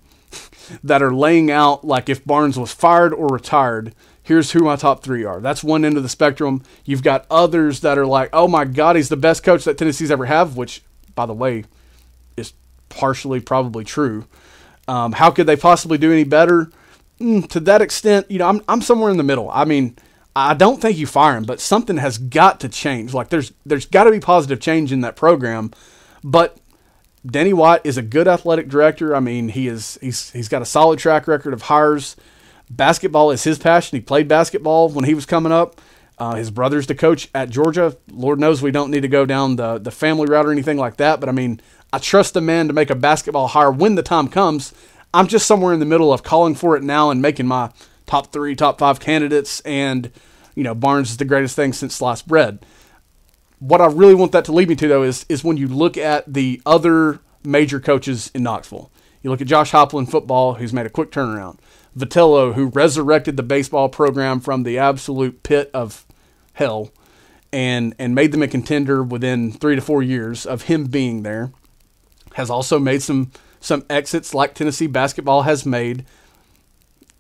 that 0.83 1.01
are 1.01 1.13
laying 1.13 1.49
out 1.49 1.85
like 1.85 2.09
if 2.09 2.25
Barnes 2.25 2.57
was 2.57 2.73
fired 2.73 3.13
or 3.13 3.27
retired, 3.27 3.95
here's 4.21 4.51
who 4.51 4.59
my 4.59 4.75
top 4.75 5.03
three 5.03 5.23
are. 5.23 5.39
That's 5.39 5.63
one 5.63 5.85
end 5.85 5.95
of 5.97 6.03
the 6.03 6.09
spectrum. 6.09 6.61
You've 6.83 7.03
got 7.03 7.25
others 7.31 7.79
that 7.81 7.97
are 7.97 8.05
like, 8.05 8.29
oh 8.33 8.47
my 8.47 8.65
God, 8.65 8.95
he's 8.95 9.09
the 9.09 9.15
best 9.15 9.43
coach 9.43 9.63
that 9.63 9.77
Tennessee's 9.77 10.11
ever 10.11 10.25
have, 10.25 10.57
which, 10.57 10.83
by 11.15 11.25
the 11.25 11.33
way, 11.33 11.63
is 12.35 12.53
partially 12.89 13.39
probably 13.39 13.85
true. 13.85 14.25
Um, 14.87 15.13
how 15.13 15.31
could 15.31 15.47
they 15.47 15.55
possibly 15.55 15.97
do 15.97 16.11
any 16.11 16.25
better? 16.25 16.69
Mm, 17.19 17.49
to 17.49 17.59
that 17.61 17.81
extent, 17.81 18.29
you 18.29 18.39
know, 18.39 18.47
I'm, 18.47 18.61
I'm 18.67 18.81
somewhere 18.81 19.11
in 19.11 19.17
the 19.17 19.23
middle. 19.23 19.49
I 19.49 19.65
mean, 19.65 19.97
I 20.39 20.53
don't 20.53 20.79
think 20.79 20.99
you 20.99 21.07
fire 21.07 21.35
him, 21.35 21.45
but 21.45 21.59
something 21.59 21.97
has 21.97 22.19
got 22.19 22.59
to 22.59 22.69
change. 22.69 23.11
Like 23.11 23.29
there's 23.29 23.51
there's 23.65 23.87
got 23.87 24.03
to 24.03 24.11
be 24.11 24.19
positive 24.19 24.59
change 24.59 24.91
in 24.93 25.01
that 25.01 25.15
program. 25.15 25.71
But 26.23 26.59
Denny 27.25 27.53
White 27.53 27.81
is 27.83 27.97
a 27.97 28.03
good 28.03 28.27
athletic 28.27 28.67
director. 28.67 29.15
I 29.15 29.19
mean, 29.19 29.49
he 29.49 29.67
is 29.67 29.97
he's 29.99 30.29
he's 30.29 30.47
got 30.47 30.61
a 30.61 30.65
solid 30.65 30.99
track 30.99 31.27
record 31.27 31.55
of 31.55 31.63
hires. 31.63 32.15
Basketball 32.69 33.31
is 33.31 33.45
his 33.45 33.57
passion. 33.57 33.95
He 33.95 34.01
played 34.01 34.27
basketball 34.27 34.89
when 34.89 35.05
he 35.05 35.15
was 35.15 35.25
coming 35.25 35.51
up. 35.51 35.81
Uh, 36.19 36.35
his 36.35 36.51
brother's 36.51 36.85
the 36.85 36.93
coach 36.93 37.29
at 37.33 37.49
Georgia. 37.49 37.97
Lord 38.11 38.39
knows 38.39 38.61
we 38.61 38.69
don't 38.69 38.91
need 38.91 39.01
to 39.01 39.07
go 39.07 39.25
down 39.25 39.55
the 39.55 39.79
the 39.79 39.89
family 39.89 40.27
route 40.27 40.45
or 40.45 40.51
anything 40.51 40.77
like 40.77 40.97
that. 40.97 41.19
But 41.19 41.29
I 41.29 41.31
mean, 41.31 41.61
I 41.91 41.97
trust 41.97 42.35
the 42.35 42.41
man 42.41 42.67
to 42.67 42.73
make 42.73 42.91
a 42.91 42.95
basketball 42.95 43.47
hire 43.47 43.71
when 43.71 43.95
the 43.95 44.03
time 44.03 44.27
comes. 44.27 44.71
I'm 45.15 45.25
just 45.25 45.47
somewhere 45.47 45.73
in 45.73 45.79
the 45.79 45.85
middle 45.87 46.13
of 46.13 46.21
calling 46.21 46.53
for 46.53 46.77
it 46.77 46.83
now 46.83 47.09
and 47.09 47.23
making 47.23 47.47
my 47.47 47.71
top 48.05 48.31
three, 48.31 48.55
top 48.55 48.77
five 48.77 48.99
candidates, 48.99 49.61
and 49.61 50.11
you 50.57 50.63
know 50.63 50.73
Barnes 50.73 51.11
is 51.11 51.17
the 51.17 51.25
greatest 51.25 51.55
thing 51.55 51.71
since 51.71 51.93
sliced 51.93 52.27
bread. 52.27 52.65
What 53.59 53.79
I 53.79 53.85
really 53.85 54.15
want 54.15 54.31
that 54.31 54.43
to 54.45 54.51
lead 54.51 54.67
me 54.67 54.75
to 54.75 54.87
though 54.87 55.03
is 55.03 55.23
is 55.29 55.43
when 55.43 55.55
you 55.55 55.67
look 55.67 55.97
at 55.97 56.33
the 56.33 56.59
other 56.65 57.19
major 57.43 57.79
coaches 57.79 58.31
in 58.33 58.41
Knoxville. 58.41 58.91
You 59.21 59.29
look 59.29 59.39
at 59.39 59.47
Josh 59.47 59.73
in 59.73 60.05
football, 60.07 60.55
who's 60.55 60.73
made 60.73 60.87
a 60.87 60.89
quick 60.89 61.11
turnaround. 61.11 61.59
Vitello, 61.95 62.55
who 62.55 62.67
resurrected 62.67 63.37
the 63.37 63.43
baseball 63.43 63.87
program 63.87 64.39
from 64.39 64.63
the 64.63 64.79
absolute 64.79 65.43
pit 65.43 65.69
of 65.75 66.07
hell, 66.53 66.89
and 67.53 67.93
and 67.99 68.15
made 68.15 68.31
them 68.31 68.41
a 68.41 68.47
contender 68.47 69.03
within 69.03 69.51
three 69.51 69.75
to 69.75 69.81
four 69.81 70.01
years 70.01 70.43
of 70.43 70.63
him 70.63 70.85
being 70.85 71.21
there, 71.21 71.51
has 72.33 72.49
also 72.49 72.79
made 72.79 73.03
some 73.03 73.31
some 73.59 73.85
exits 73.91 74.33
like 74.33 74.55
Tennessee 74.55 74.87
basketball 74.87 75.43
has 75.43 75.67
made 75.67 76.03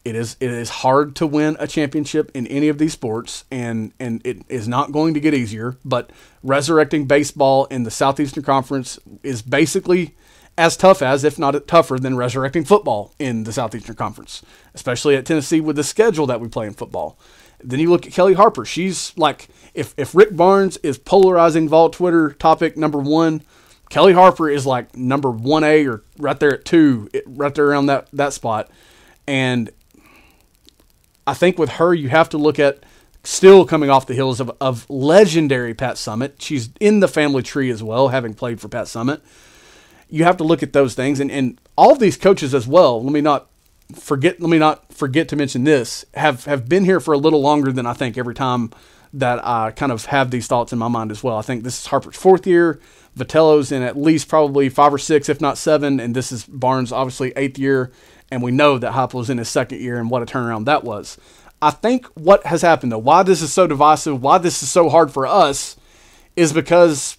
it 0.07 0.15
is 0.15 0.37
it 0.39 0.49
is 0.49 0.69
hard 0.69 1.15
to 1.17 1.27
win 1.27 1.57
a 1.59 1.67
championship 1.67 2.31
in 2.33 2.47
any 2.47 2.69
of 2.69 2.77
these 2.77 2.93
sports, 2.93 3.43
and 3.51 3.91
and 3.99 4.21
it 4.25 4.43
is 4.47 4.67
not 4.67 4.93
going 4.93 5.13
to 5.13 5.19
get 5.19 5.33
easier. 5.33 5.75
But 5.83 6.11
resurrecting 6.41 7.07
baseball 7.07 7.65
in 7.65 7.83
the 7.83 7.91
Southeastern 7.91 8.43
Conference 8.43 8.97
is 9.21 9.41
basically 9.41 10.15
as 10.57 10.77
tough 10.77 11.01
as, 11.01 11.23
if 11.23 11.37
not 11.37 11.67
tougher, 11.67 11.99
than 11.99 12.15
resurrecting 12.15 12.63
football 12.63 13.13
in 13.19 13.43
the 13.43 13.51
Southeastern 13.51 13.95
Conference, 13.95 14.41
especially 14.73 15.15
at 15.15 15.25
Tennessee 15.25 15.59
with 15.59 15.75
the 15.75 15.83
schedule 15.83 16.25
that 16.25 16.39
we 16.39 16.47
play 16.47 16.65
in 16.65 16.73
football. 16.73 17.19
Then 17.61 17.79
you 17.79 17.89
look 17.89 18.07
at 18.07 18.13
Kellie 18.13 18.33
Harper. 18.33 18.65
She's 18.65 19.15
like, 19.17 19.49
if, 19.73 19.93
if 19.97 20.15
Rick 20.15 20.35
Barnes 20.35 20.77
is 20.77 20.97
polarizing 20.97 21.67
Vol 21.67 21.89
Twitter 21.89 22.31
topic 22.31 22.77
number 22.77 22.99
one, 22.99 23.43
Kellie 23.89 24.13
Harper 24.13 24.49
is 24.49 24.65
like 24.65 24.95
number 24.95 25.29
1A 25.29 25.87
or 25.87 26.03
right 26.17 26.39
there 26.39 26.53
at 26.53 26.65
two, 26.65 27.09
right 27.25 27.53
there 27.53 27.67
around 27.67 27.87
that, 27.87 28.07
that 28.13 28.33
spot. 28.33 28.69
And 29.27 29.69
I 31.27 31.33
think 31.33 31.59
with 31.59 31.71
her, 31.71 31.93
you 31.93 32.09
have 32.09 32.29
to 32.29 32.37
look 32.37 32.57
at 32.57 32.79
still 33.23 33.65
coming 33.65 33.89
off 33.89 34.07
the 34.07 34.13
heels 34.13 34.39
of, 34.39 34.49
of 34.61 34.89
legendary 34.89 35.73
Pat 35.73 35.95
Summitt. 35.95 36.35
She's 36.39 36.69
in 36.79 37.01
the 37.01 37.09
family 37.09 37.43
tree 37.43 37.69
as 37.69 37.83
well, 37.83 38.07
having 38.07 38.33
played 38.33 38.61
for 38.61 38.69
Pat 38.69 38.85
Summitt. 38.85 39.19
You 40.09 40.23
have 40.23 40.37
to 40.37 40.45
look 40.45 40.63
at 40.63 40.71
those 40.71 40.95
things, 40.95 41.19
and, 41.19 41.29
and 41.29 41.59
all 41.77 41.91
of 41.91 41.99
these 41.99 42.15
coaches 42.15 42.55
as 42.55 42.65
well. 42.65 43.03
Let 43.03 43.11
me 43.11 43.19
not 43.19 43.49
forget. 43.93 44.39
Let 44.39 44.49
me 44.49 44.57
not 44.57 44.93
forget 44.93 45.27
to 45.29 45.35
mention 45.35 45.65
this. 45.65 46.05
Have 46.13 46.45
have 46.45 46.69
been 46.69 46.85
here 46.85 47.01
for 47.01 47.13
a 47.13 47.17
little 47.17 47.41
longer 47.41 47.73
than 47.73 47.85
I 47.85 47.91
think 47.91 48.17
every 48.17 48.33
time 48.33 48.71
that 49.13 49.45
I 49.45 49.71
kind 49.71 49.91
of 49.91 50.05
have 50.05 50.31
these 50.31 50.47
thoughts 50.47 50.71
in 50.71 50.79
my 50.79 50.87
mind 50.87 51.11
as 51.11 51.23
well. 51.23 51.37
I 51.37 51.41
think 51.41 51.63
this 51.63 51.81
is 51.81 51.87
Harper's 51.87 52.15
fourth 52.15 52.47
year. 52.47 52.79
Vitello's 53.17 53.71
in 53.71 53.81
at 53.81 53.97
least 53.97 54.29
probably 54.29 54.69
five 54.69 54.93
or 54.93 54.97
six, 54.97 55.27
if 55.27 55.41
not 55.41 55.57
seven, 55.57 55.99
and 55.99 56.15
this 56.15 56.31
is 56.31 56.45
Barnes' 56.45 56.91
obviously 56.91 57.33
eighth 57.35 57.57
year 57.57 57.91
and 58.31 58.41
we 58.41 58.51
know 58.51 58.77
that 58.77 59.13
was 59.13 59.29
in 59.29 59.37
his 59.37 59.49
second 59.49 59.81
year, 59.81 59.99
and 59.99 60.09
what 60.09 60.21
a 60.21 60.25
turnaround 60.25 60.65
that 60.65 60.83
was. 60.83 61.17
I 61.61 61.71
think 61.71 62.05
what 62.07 62.45
has 62.45 62.61
happened 62.61 62.91
though, 62.91 62.97
why 62.99 63.23
this 63.23 63.41
is 63.41 63.51
so 63.51 63.67
divisive, 63.67 64.21
why 64.21 64.37
this 64.37 64.61
is 64.61 64.69
so 64.69 64.89
hard 64.89 65.11
for 65.11 65.25
us, 65.25 65.75
is 66.35 66.53
because 66.53 67.17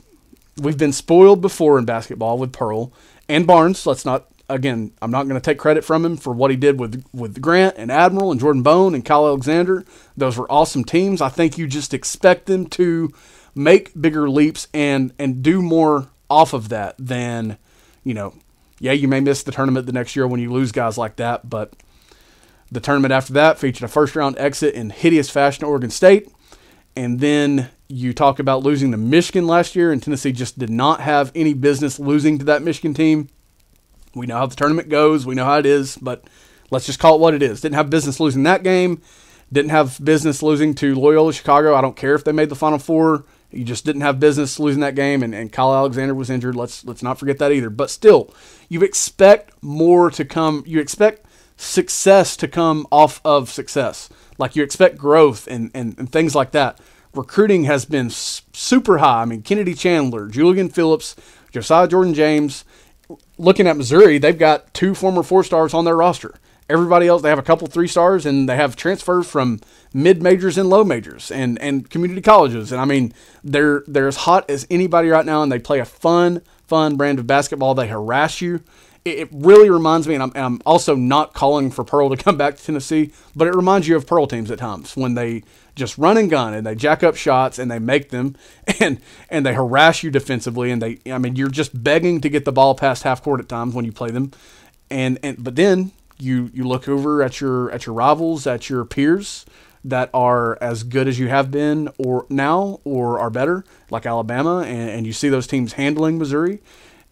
we've 0.57 0.79
been 0.79 0.93
spoiled 0.93 1.41
before 1.41 1.79
in 1.79 1.85
basketball 1.85 2.39
with 2.39 2.53
Pearl 2.53 2.93
and 3.29 3.47
Barnes. 3.47 3.87
Let's 3.87 4.05
not 4.05 4.29
again, 4.49 4.93
I'm 5.03 5.11
not 5.11 5.25
going 5.25 5.41
to 5.41 5.45
take 5.45 5.59
credit 5.59 5.85
from 5.85 6.05
him 6.05 6.17
for 6.17 6.33
what 6.33 6.51
he 6.51 6.57
did 6.57 6.81
with 6.81 7.05
with 7.13 7.41
Grant 7.41 7.77
and 7.79 7.91
Admiral 7.91 8.31
and 8.31 8.41
Jordan 8.41 8.63
Bone 8.63 8.95
and 8.95 9.05
Kyle 9.05 9.27
Alexander. 9.27 9.85
Those 10.17 10.37
were 10.37 10.51
awesome 10.51 10.85
teams. 10.85 11.21
I 11.21 11.29
think 11.29 11.59
you 11.59 11.67
just 11.67 11.93
expect 11.93 12.47
them 12.47 12.67
to 12.71 13.13
make 13.55 14.01
bigger 14.01 14.31
leaps 14.31 14.69
and 14.73 15.13
and 15.19 15.43
do 15.43 15.63
more 15.63 16.09
off 16.31 16.53
of 16.53 16.69
that 16.69 16.95
than 16.99 17.59
you 18.05 18.15
know 18.15 18.35
yeah, 18.81 18.93
you 18.93 19.09
may 19.09 19.21
miss 19.21 19.43
the 19.43 19.53
tournament 19.53 19.87
the 19.87 19.93
next 19.93 20.15
year 20.15 20.27
when 20.27 20.41
you 20.41 20.53
lose 20.53 20.73
guys 20.73 20.97
like 20.97 21.17
that, 21.17 21.49
but 21.49 21.73
the 22.71 22.81
tournament 22.81 23.13
after 23.13 23.33
that 23.33 23.59
featured 23.59 23.85
a 23.85 23.89
first 23.89 24.15
round 24.15 24.39
exit 24.39 24.75
in 24.75 24.91
hideous 24.91 25.31
fashion 25.31 25.61
to 25.61 25.67
Oregon 25.67 25.91
State. 25.91 26.29
And 26.95 27.21
then 27.21 27.71
you 27.89 28.13
talk 28.13 28.39
about 28.39 28.63
losing 28.63 28.91
to 28.91 28.97
Michigan 28.97 29.47
last 29.47 29.75
year, 29.75 29.93
and 29.93 30.03
Tennessee 30.03 30.33
just 30.33 30.59
did 30.59 30.71
not 30.71 31.01
have 31.01 31.33
any 31.35 31.55
business 31.55 31.99
losing 31.99 32.39
to 32.39 32.45
that 32.47 32.63
Michigan 32.63 32.93
team. 32.93 33.29
We 34.15 34.27
know 34.27 34.37
how 34.37 34.47
the 34.47 34.57
tournament 34.57 34.89
goes, 34.89 35.25
we 35.25 35.35
know 35.35 35.45
how 35.45 35.59
it 35.59 35.67
is, 35.67 35.97
but 35.97 36.25
let's 36.71 36.87
just 36.87 36.99
call 36.99 37.15
it 37.15 37.21
what 37.21 37.35
it 37.35 37.43
is. 37.43 37.61
Didn't 37.61 37.77
have 37.77 37.91
business 37.91 38.21
losing 38.21 38.43
that 38.45 38.63
game, 38.63 39.01
didn't 39.53 39.71
have 39.71 40.03
business 40.05 40.43
losing 40.43 40.75
to 40.77 40.95
Loyola 40.95 41.33
Chicago. 41.33 41.75
I 41.75 41.81
don't 41.81 41.97
care 41.97 42.15
if 42.15 42.25
they 42.25 42.33
made 42.33 42.49
the 42.49 42.57
Final 42.57 42.79
Four. 42.79 43.25
You 43.51 43.65
just 43.65 43.85
didn't 43.85 44.03
have 44.03 44.21
business 44.21 44.59
losing 44.59 44.81
that 44.83 44.95
game, 44.95 45.23
and, 45.23 45.35
and 45.35 45.51
Kyle 45.51 45.75
Alexander 45.75 46.15
was 46.15 46.29
injured. 46.29 46.55
Let's 46.55 46.85
let's 46.85 47.03
not 47.03 47.19
forget 47.19 47.39
that 47.39 47.53
either. 47.53 47.71
But 47.71 47.91
still, 47.91 48.35
you 48.69 48.83
expect 48.83 49.53
more 49.63 50.11
to 50.11 50.25
come. 50.25 50.65
You 50.67 50.81
expect 50.81 51.25
success 51.59 52.37
to 52.37 52.49
come 52.49 52.87
off 52.91 53.21
of 53.25 53.51
success. 53.51 54.09
Like 54.39 54.55
you 54.57 54.63
expect 54.63 54.97
growth 54.97 55.47
and, 55.49 55.71
and, 55.75 55.99
and 55.99 56.11
things 56.11 56.35
like 56.35 56.53
that. 56.53 56.81
Recruiting 57.15 57.65
has 57.65 57.85
been 57.85 58.11
super 58.11 58.99
high. 58.99 59.23
I 59.23 59.25
mean, 59.25 59.43
Kennedy 59.43 59.75
Chandler, 59.75 60.29
Julian 60.29 60.69
Phillips, 60.69 61.17
Josiah 61.51 61.89
Jordan 61.89 62.15
James. 62.15 62.65
Looking 63.39 63.67
at 63.67 63.77
Missouri, 63.77 64.19
they've 64.19 64.39
got 64.39 64.73
two 64.75 64.95
former 64.95 65.23
four 65.23 65.43
stars 65.43 65.75
on 65.75 65.85
their 65.85 65.97
roster. 65.97 66.35
Everybody 66.69 67.09
else, 67.09 67.23
they 67.23 67.31
have 67.31 67.39
a 67.39 67.43
couple 67.43 67.67
three 67.67 67.89
stars, 67.89 68.27
and 68.27 68.49
they 68.49 68.57
have 68.57 68.77
transfers 68.77 69.27
from 69.29 69.61
mid 69.93 70.23
majors 70.23 70.59
and 70.59 70.69
low 70.69 70.85
majors 70.85 71.31
and, 71.31 71.61
and 71.61 71.89
community 71.89 72.21
colleges. 72.21 72.73
And 72.73 72.81
I 72.81 72.85
mean, 72.85 73.13
they're 73.43 73.83
they're 73.87 74.09
as 74.09 74.17
hot 74.17 74.49
as 74.51 74.67
anybody 74.71 75.09
right 75.09 75.27
now, 75.27 75.43
and 75.43 75.51
they 75.51 75.59
play 75.59 75.81
a 75.81 75.85
fun, 75.85 76.43
fun 76.67 76.97
brand 76.97 77.19
of 77.19 77.27
basketball. 77.27 77.75
They 77.75 77.89
harass 77.89 78.41
you. 78.41 78.61
It, 79.05 79.29
really 79.33 79.71
reminds 79.71 80.07
me, 80.07 80.15
and 80.15 80.23
I'm, 80.23 80.33
and 80.35 80.45
I'm 80.45 80.61
also 80.67 80.95
not 80.95 81.33
calling 81.33 81.71
for 81.71 81.83
Pearl 81.83 82.11
to 82.11 82.17
come 82.17 82.37
back 82.37 82.57
to 82.57 82.63
Tennessee, 82.65 83.13
but 83.35 83.49
it 83.49 83.55
reminds 83.55 83.89
you 83.89 83.97
of 83.97 84.07
Pearl 84.07 84.27
teams 84.27 84.51
at 84.51 84.59
times 84.59 84.97
when 84.97 85.15
they 85.15 85.45
just 85.79 85.97
run 85.97 86.19
and 86.19 86.29
gun 86.29 86.53
and 86.53 86.67
they 86.67 86.75
jack 86.75 87.03
up 87.03 87.17
shots 87.17 87.59
and 87.59 87.71
they 87.71 87.79
make 87.79 88.11
them 88.11 88.37
and 88.81 89.01
and 89.31 89.47
they 89.47 89.55
harass 89.55 90.03
you 90.03 90.11
defensively 90.11 90.71
and 90.71 90.83
they 90.83 90.99
I 91.11 91.17
mean 91.19 91.37
you're 91.37 91.49
just 91.49 91.83
begging 91.83 92.21
to 92.21 92.29
get 92.29 92.45
the 92.45 92.53
ball 92.53 92.75
past 92.75 93.05
half 93.05 93.23
court 93.23 93.41
at 93.41 93.49
times 93.49 93.75
when 93.75 93.85
you 93.85 93.93
play 93.93 94.11
them 94.11 94.33
and 94.91 95.19
and 95.23 95.43
but 95.43 95.55
then 95.55 95.93
you 96.19 96.51
you 96.53 96.67
look 96.67 96.89
over 96.89 97.23
at 97.23 97.41
your 97.41 97.71
at 97.71 97.87
your 97.87 97.95
rivals 97.95 98.47
at 98.47 98.69
your 98.69 98.85
peers 98.85 99.47
that 99.85 100.11
are 100.13 100.59
as 100.61 100.83
good 100.83 101.09
as 101.09 101.19
you 101.19 101.29
have 101.29 101.51
been 101.51 101.89
or 101.99 102.27
now 102.29 102.81
or 102.85 103.19
are 103.19 103.31
better, 103.31 103.65
like 103.91 104.07
Alabama, 104.07 104.59
and, 104.61 104.91
and 104.91 105.07
you 105.07 105.13
see 105.13 105.29
those 105.29 105.47
teams 105.47 105.75
handling 105.75 106.19
Missouri, 106.19 106.61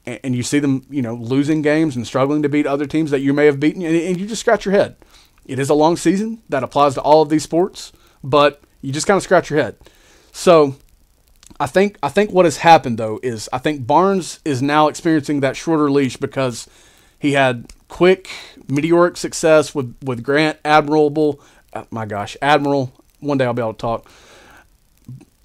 and, 0.05 0.21
and, 0.25 0.37
you 0.37 0.43
see 0.43 0.59
them, 0.59 0.85
you 0.91 1.03
know, 1.03 1.15
losing 1.15 1.63
games 1.63 1.97
and 1.97 2.07
struggling 2.07 2.43
to 2.43 2.49
beat 2.49 2.67
other 2.67 2.87
teams 2.87 3.11
that 3.11 3.21
you 3.21 3.33
may 3.33 3.47
have 3.47 3.61
beaten, 3.61 3.83
and, 3.83 3.95
and 3.97 4.21
you 4.21 4.27
just 4.27 4.41
scratch 4.41 4.65
your 4.65 4.75
head. 4.75 4.97
It 5.47 5.59
is 5.59 5.71
a 5.71 5.75
long 5.75 5.97
season 5.97 6.43
that 6.49 6.65
applies 6.65 6.95
to 6.95 7.01
all 7.01 7.23
of 7.23 7.29
these 7.29 7.45
sports, 7.45 7.93
but 8.23 8.61
You 8.83 8.93
just 8.93 9.07
kind 9.07 9.17
of 9.17 9.23
scratch 9.23 9.51
your 9.51 9.61
head. 9.61 9.77
So 10.33 10.77
I 11.59 11.67
think 11.67 11.99
I 12.03 12.09
think 12.09 12.31
what 12.31 12.45
has 12.45 12.59
happened 12.59 12.99
though 12.99 13.19
is 13.23 13.49
I 13.53 13.59
think 13.59 13.87
Barnes 13.87 14.41
is 14.45 14.63
now 14.63 14.89
experiencing 14.89 15.41
that 15.41 15.57
shorter 15.57 15.91
leash 15.91 16.17
because 16.17 16.69
he 17.19 17.33
had 17.33 17.73
quick 17.89 18.29
meteoric 18.69 19.17
success 19.17 19.75
with 19.75 19.97
with 20.03 20.23
Grant, 20.23 20.59
admirable. 20.65 21.41
Uh, 21.77 21.85
my 21.91 22.07
gosh, 22.07 22.39
admiral. 22.41 22.91
One 23.21 23.37
day 23.37 23.45
I'll 23.45 23.53
be 23.53 23.61
able 23.61 23.75
to 23.75 23.79
talk. 23.79 24.11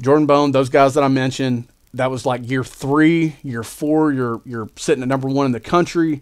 Jordan 0.02 0.26
Bone, 0.26 0.52
those 0.52 0.70
guys 0.70 0.94
that 0.94 1.04
I 1.04 1.10
mentioned, 1.10 1.68
that 1.94 2.10
was 2.10 2.26
like 2.26 2.50
year 2.50 2.64
three, 2.64 3.36
year 3.44 3.64
four. 3.64 4.14
You're 4.14 4.42
you're 4.46 4.70
sitting 4.78 5.02
at 5.02 5.10
number 5.10 5.28
one 5.28 5.46
in 5.46 5.52
the 5.52 5.60
country, 5.60 6.22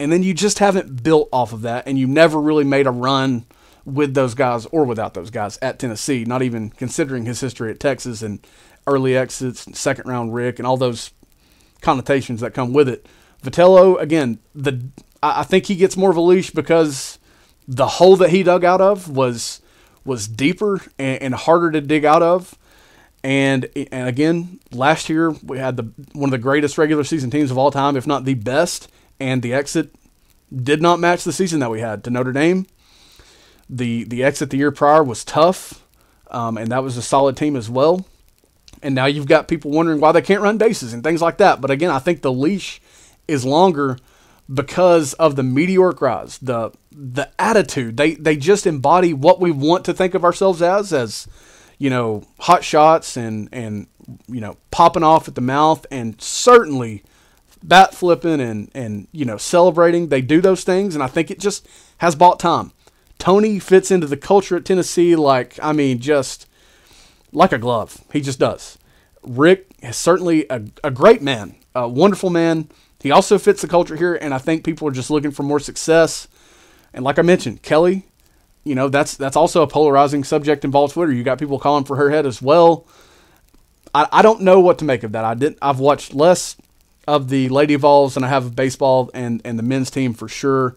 and 0.00 0.10
then 0.10 0.22
you 0.22 0.32
just 0.32 0.58
haven't 0.58 1.02
built 1.02 1.28
off 1.32 1.52
of 1.52 1.62
that, 1.62 1.86
and 1.86 1.98
you 1.98 2.06
never 2.06 2.40
really 2.40 2.64
made 2.64 2.86
a 2.86 2.90
run 2.90 3.44
with 3.84 4.14
those 4.14 4.32
guys 4.32 4.64
or 4.66 4.84
without 4.84 5.12
those 5.12 5.28
guys 5.28 5.58
at 5.60 5.78
Tennessee. 5.78 6.24
Not 6.24 6.42
even 6.42 6.70
considering 6.70 7.26
his 7.26 7.40
history 7.40 7.70
at 7.70 7.78
Texas 7.78 8.22
and 8.22 8.44
early 8.86 9.14
exits, 9.14 9.66
second 9.78 10.08
round 10.08 10.32
Rick, 10.32 10.58
and 10.58 10.66
all 10.66 10.78
those 10.78 11.10
connotations 11.82 12.40
that 12.40 12.54
come 12.54 12.72
with 12.72 12.88
it. 12.88 13.06
Vitello, 13.42 14.00
again, 14.00 14.38
the 14.54 14.82
I 15.22 15.42
think 15.42 15.66
he 15.66 15.76
gets 15.76 15.96
more 15.96 16.10
of 16.10 16.16
a 16.16 16.22
leash 16.22 16.50
because 16.52 17.18
the 17.72 17.86
hole 17.86 18.16
that 18.16 18.30
he 18.30 18.42
dug 18.42 18.64
out 18.64 18.80
of 18.80 19.08
was 19.08 19.60
was 20.04 20.28
deeper 20.28 20.80
and, 20.98 21.22
and 21.22 21.34
harder 21.34 21.70
to 21.70 21.80
dig 21.80 22.04
out 22.04 22.22
of. 22.22 22.56
And, 23.24 23.68
and 23.92 24.08
again, 24.08 24.58
last 24.72 25.08
year 25.08 25.30
we 25.30 25.58
had 25.58 25.76
the 25.76 25.84
one 26.12 26.28
of 26.28 26.32
the 26.32 26.38
greatest 26.38 26.76
regular 26.76 27.04
season 27.04 27.30
teams 27.30 27.50
of 27.50 27.58
all 27.58 27.70
time, 27.70 27.96
if 27.96 28.06
not 28.06 28.24
the 28.24 28.34
best, 28.34 28.90
and 29.20 29.42
the 29.42 29.54
exit 29.54 29.94
did 30.54 30.82
not 30.82 31.00
match 31.00 31.24
the 31.24 31.32
season 31.32 31.60
that 31.60 31.70
we 31.70 31.80
had 31.80 32.04
to 32.04 32.10
Notre 32.10 32.32
Dame. 32.32 32.66
The 33.70 34.04
the 34.04 34.22
exit 34.22 34.50
the 34.50 34.58
year 34.58 34.72
prior 34.72 35.02
was 35.02 35.24
tough, 35.24 35.86
um, 36.30 36.58
and 36.58 36.70
that 36.72 36.82
was 36.82 36.96
a 36.96 37.02
solid 37.02 37.36
team 37.36 37.56
as 37.56 37.70
well. 37.70 38.04
And 38.82 38.94
now 38.94 39.06
you've 39.06 39.28
got 39.28 39.48
people 39.48 39.70
wondering 39.70 40.00
why 40.00 40.12
they 40.12 40.20
can't 40.20 40.42
run 40.42 40.58
bases 40.58 40.92
and 40.92 41.02
things 41.02 41.22
like 41.22 41.38
that. 41.38 41.60
But 41.60 41.70
again, 41.70 41.90
I 41.90 42.00
think 42.00 42.20
the 42.20 42.32
leash 42.32 42.82
is 43.28 43.44
longer 43.46 43.96
because 44.52 45.14
of 45.14 45.36
the 45.36 45.42
meteoric 45.42 46.00
rise, 46.00 46.38
the 46.38 46.72
the 46.90 47.30
attitude. 47.38 47.96
They 47.96 48.14
they 48.14 48.36
just 48.36 48.66
embody 48.66 49.12
what 49.12 49.40
we 49.40 49.50
want 49.50 49.84
to 49.86 49.94
think 49.94 50.14
of 50.14 50.24
ourselves 50.24 50.62
as, 50.62 50.92
as 50.92 51.26
you 51.78 51.90
know, 51.90 52.24
hot 52.40 52.64
shots 52.64 53.16
and 53.16 53.48
and 53.52 53.86
you 54.28 54.40
know, 54.40 54.56
popping 54.70 55.02
off 55.02 55.28
at 55.28 55.34
the 55.34 55.40
mouth, 55.40 55.86
and 55.90 56.20
certainly 56.20 57.02
bat 57.62 57.94
flipping 57.94 58.40
and 58.40 58.70
and 58.74 59.08
you 59.12 59.24
know, 59.24 59.36
celebrating. 59.36 60.08
They 60.08 60.20
do 60.20 60.40
those 60.40 60.64
things, 60.64 60.94
and 60.94 61.02
I 61.02 61.06
think 61.06 61.30
it 61.30 61.38
just 61.38 61.66
has 61.98 62.14
bought 62.14 62.40
time. 62.40 62.72
Tony 63.18 63.58
fits 63.58 63.90
into 63.90 64.06
the 64.06 64.16
culture 64.16 64.56
at 64.56 64.64
Tennessee 64.64 65.14
like 65.16 65.58
I 65.62 65.72
mean, 65.72 66.00
just 66.00 66.46
like 67.32 67.52
a 67.52 67.58
glove. 67.58 68.02
He 68.12 68.20
just 68.20 68.38
does. 68.38 68.78
Rick 69.22 69.68
is 69.80 69.96
certainly 69.96 70.46
a, 70.50 70.62
a 70.82 70.90
great 70.90 71.22
man, 71.22 71.54
a 71.74 71.88
wonderful 71.88 72.30
man. 72.30 72.68
He 73.02 73.10
also 73.10 73.38
fits 73.38 73.62
the 73.62 73.68
culture 73.68 73.96
here, 73.96 74.14
and 74.14 74.32
I 74.32 74.38
think 74.38 74.64
people 74.64 74.86
are 74.86 74.92
just 74.92 75.10
looking 75.10 75.32
for 75.32 75.42
more 75.42 75.60
success. 75.60 76.28
And 76.94 77.04
like 77.04 77.18
I 77.18 77.22
mentioned, 77.22 77.62
Kellie, 77.62 78.04
you 78.64 78.74
know, 78.74 78.88
that's 78.88 79.16
that's 79.16 79.36
also 79.36 79.62
a 79.62 79.66
polarizing 79.66 80.24
subject 80.24 80.64
in 80.64 80.70
Vol 80.70 80.88
Twitter. 80.88 81.12
You 81.12 81.24
got 81.24 81.38
people 81.38 81.58
calling 81.58 81.84
for 81.84 81.96
her 81.96 82.10
head 82.10 82.26
as 82.26 82.40
well. 82.40 82.86
I, 83.94 84.08
I 84.12 84.22
don't 84.22 84.42
know 84.42 84.60
what 84.60 84.78
to 84.78 84.84
make 84.84 85.02
of 85.02 85.12
that. 85.12 85.24
I 85.24 85.34
didn't 85.34 85.58
I've 85.60 85.80
watched 85.80 86.14
less 86.14 86.56
of 87.08 87.28
the 87.28 87.48
Lady 87.48 87.74
Vols 87.74 88.14
than 88.14 88.24
I 88.24 88.28
have 88.28 88.46
of 88.46 88.56
baseball 88.56 89.10
and, 89.12 89.42
and 89.44 89.58
the 89.58 89.62
men's 89.64 89.90
team 89.90 90.14
for 90.14 90.28
sure. 90.28 90.76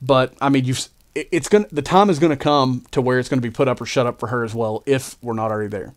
But 0.00 0.34
I 0.40 0.48
mean, 0.48 0.64
you've 0.64 0.88
it's 1.14 1.48
to 1.48 1.66
the 1.70 1.82
time 1.82 2.10
is 2.10 2.18
to 2.30 2.36
come 2.36 2.84
to 2.90 3.00
where 3.00 3.18
it's 3.18 3.28
to 3.40 3.48
be 3.48 3.52
put 3.52 3.68
up 3.68 3.80
or 3.80 3.86
shut 3.86 4.06
up 4.06 4.18
for 4.18 4.28
her 4.28 4.44
as 4.44 4.54
well 4.54 4.82
if 4.86 5.16
we're 5.22 5.34
not 5.34 5.50
already 5.50 5.68
there. 5.68 5.94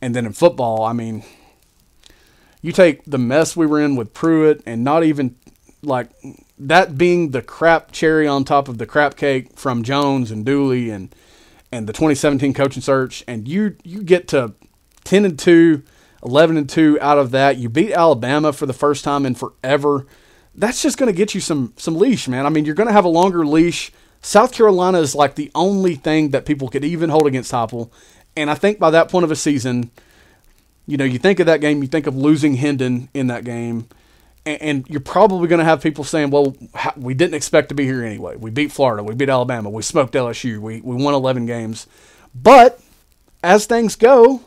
And 0.00 0.14
then 0.14 0.26
in 0.26 0.32
football, 0.32 0.82
I 0.82 0.92
mean, 0.92 1.24
you 2.62 2.72
take 2.72 3.04
the 3.04 3.18
mess 3.18 3.56
we 3.56 3.66
were 3.66 3.80
in 3.80 3.96
with 3.96 4.14
Pruitt 4.14 4.62
and 4.64 4.82
not 4.82 5.04
even 5.04 5.36
like 5.82 6.08
that 6.58 6.96
being 6.96 7.30
the 7.30 7.42
crap 7.42 7.92
cherry 7.92 8.26
on 8.26 8.44
top 8.44 8.68
of 8.68 8.78
the 8.78 8.86
crap 8.86 9.16
cake 9.16 9.58
from 9.58 9.82
Jones 9.82 10.30
and 10.30 10.46
Dooley 10.46 10.90
and 10.90 11.14
and 11.70 11.86
the 11.86 11.92
2017 11.92 12.54
coaching 12.54 12.82
search 12.82 13.24
and 13.28 13.46
you 13.46 13.76
you 13.84 14.02
get 14.02 14.28
to 14.28 14.54
10 15.04 15.24
and 15.24 15.38
2, 15.38 15.82
11 16.24 16.56
and 16.56 16.70
2 16.70 16.98
out 17.00 17.18
of 17.18 17.32
that. 17.32 17.58
You 17.58 17.68
beat 17.68 17.92
Alabama 17.92 18.52
for 18.52 18.66
the 18.66 18.72
first 18.72 19.02
time 19.02 19.26
in 19.26 19.34
forever. 19.34 20.06
That's 20.54 20.80
just 20.80 20.96
going 20.96 21.12
to 21.12 21.16
get 21.16 21.34
you 21.34 21.40
some 21.40 21.74
some 21.76 21.96
leash, 21.96 22.28
man. 22.28 22.46
I 22.46 22.48
mean, 22.48 22.64
you're 22.64 22.74
going 22.74 22.86
to 22.86 22.92
have 22.92 23.04
a 23.04 23.08
longer 23.08 23.44
leash 23.44 23.92
South 24.22 24.52
Carolina 24.52 25.00
is 25.00 25.14
like 25.14 25.34
the 25.34 25.50
only 25.54 25.96
thing 25.96 26.30
that 26.30 26.46
people 26.46 26.68
could 26.68 26.84
even 26.84 27.10
hold 27.10 27.26
against 27.26 27.52
Heupel. 27.52 27.90
And 28.36 28.48
I 28.48 28.54
think 28.54 28.78
by 28.78 28.90
that 28.90 29.10
point 29.10 29.24
of 29.24 29.32
a 29.32 29.36
season, 29.36 29.90
you 30.86 30.96
know, 30.96 31.04
you 31.04 31.18
think 31.18 31.40
of 31.40 31.46
that 31.46 31.60
game, 31.60 31.82
you 31.82 31.88
think 31.88 32.06
of 32.06 32.16
losing 32.16 32.54
Hendon 32.54 33.08
in 33.14 33.28
that 33.28 33.44
game, 33.44 33.88
and, 34.44 34.62
and 34.62 34.86
you're 34.88 35.00
probably 35.00 35.48
going 35.48 35.60
to 35.60 35.64
have 35.64 35.82
people 35.82 36.04
saying, 36.04 36.30
well, 36.30 36.56
we 36.96 37.14
didn't 37.14 37.34
expect 37.34 37.68
to 37.68 37.74
be 37.74 37.84
here 37.84 38.04
anyway. 38.04 38.36
We 38.36 38.50
beat 38.50 38.72
Florida, 38.72 39.02
we 39.02 39.14
beat 39.14 39.28
Alabama, 39.28 39.70
we 39.70 39.82
smoked 39.82 40.14
LSU, 40.14 40.58
we, 40.58 40.80
we 40.80 40.96
won 40.96 41.14
11 41.14 41.46
games. 41.46 41.86
But 42.34 42.80
as 43.42 43.66
things 43.66 43.96
go, 43.96 44.42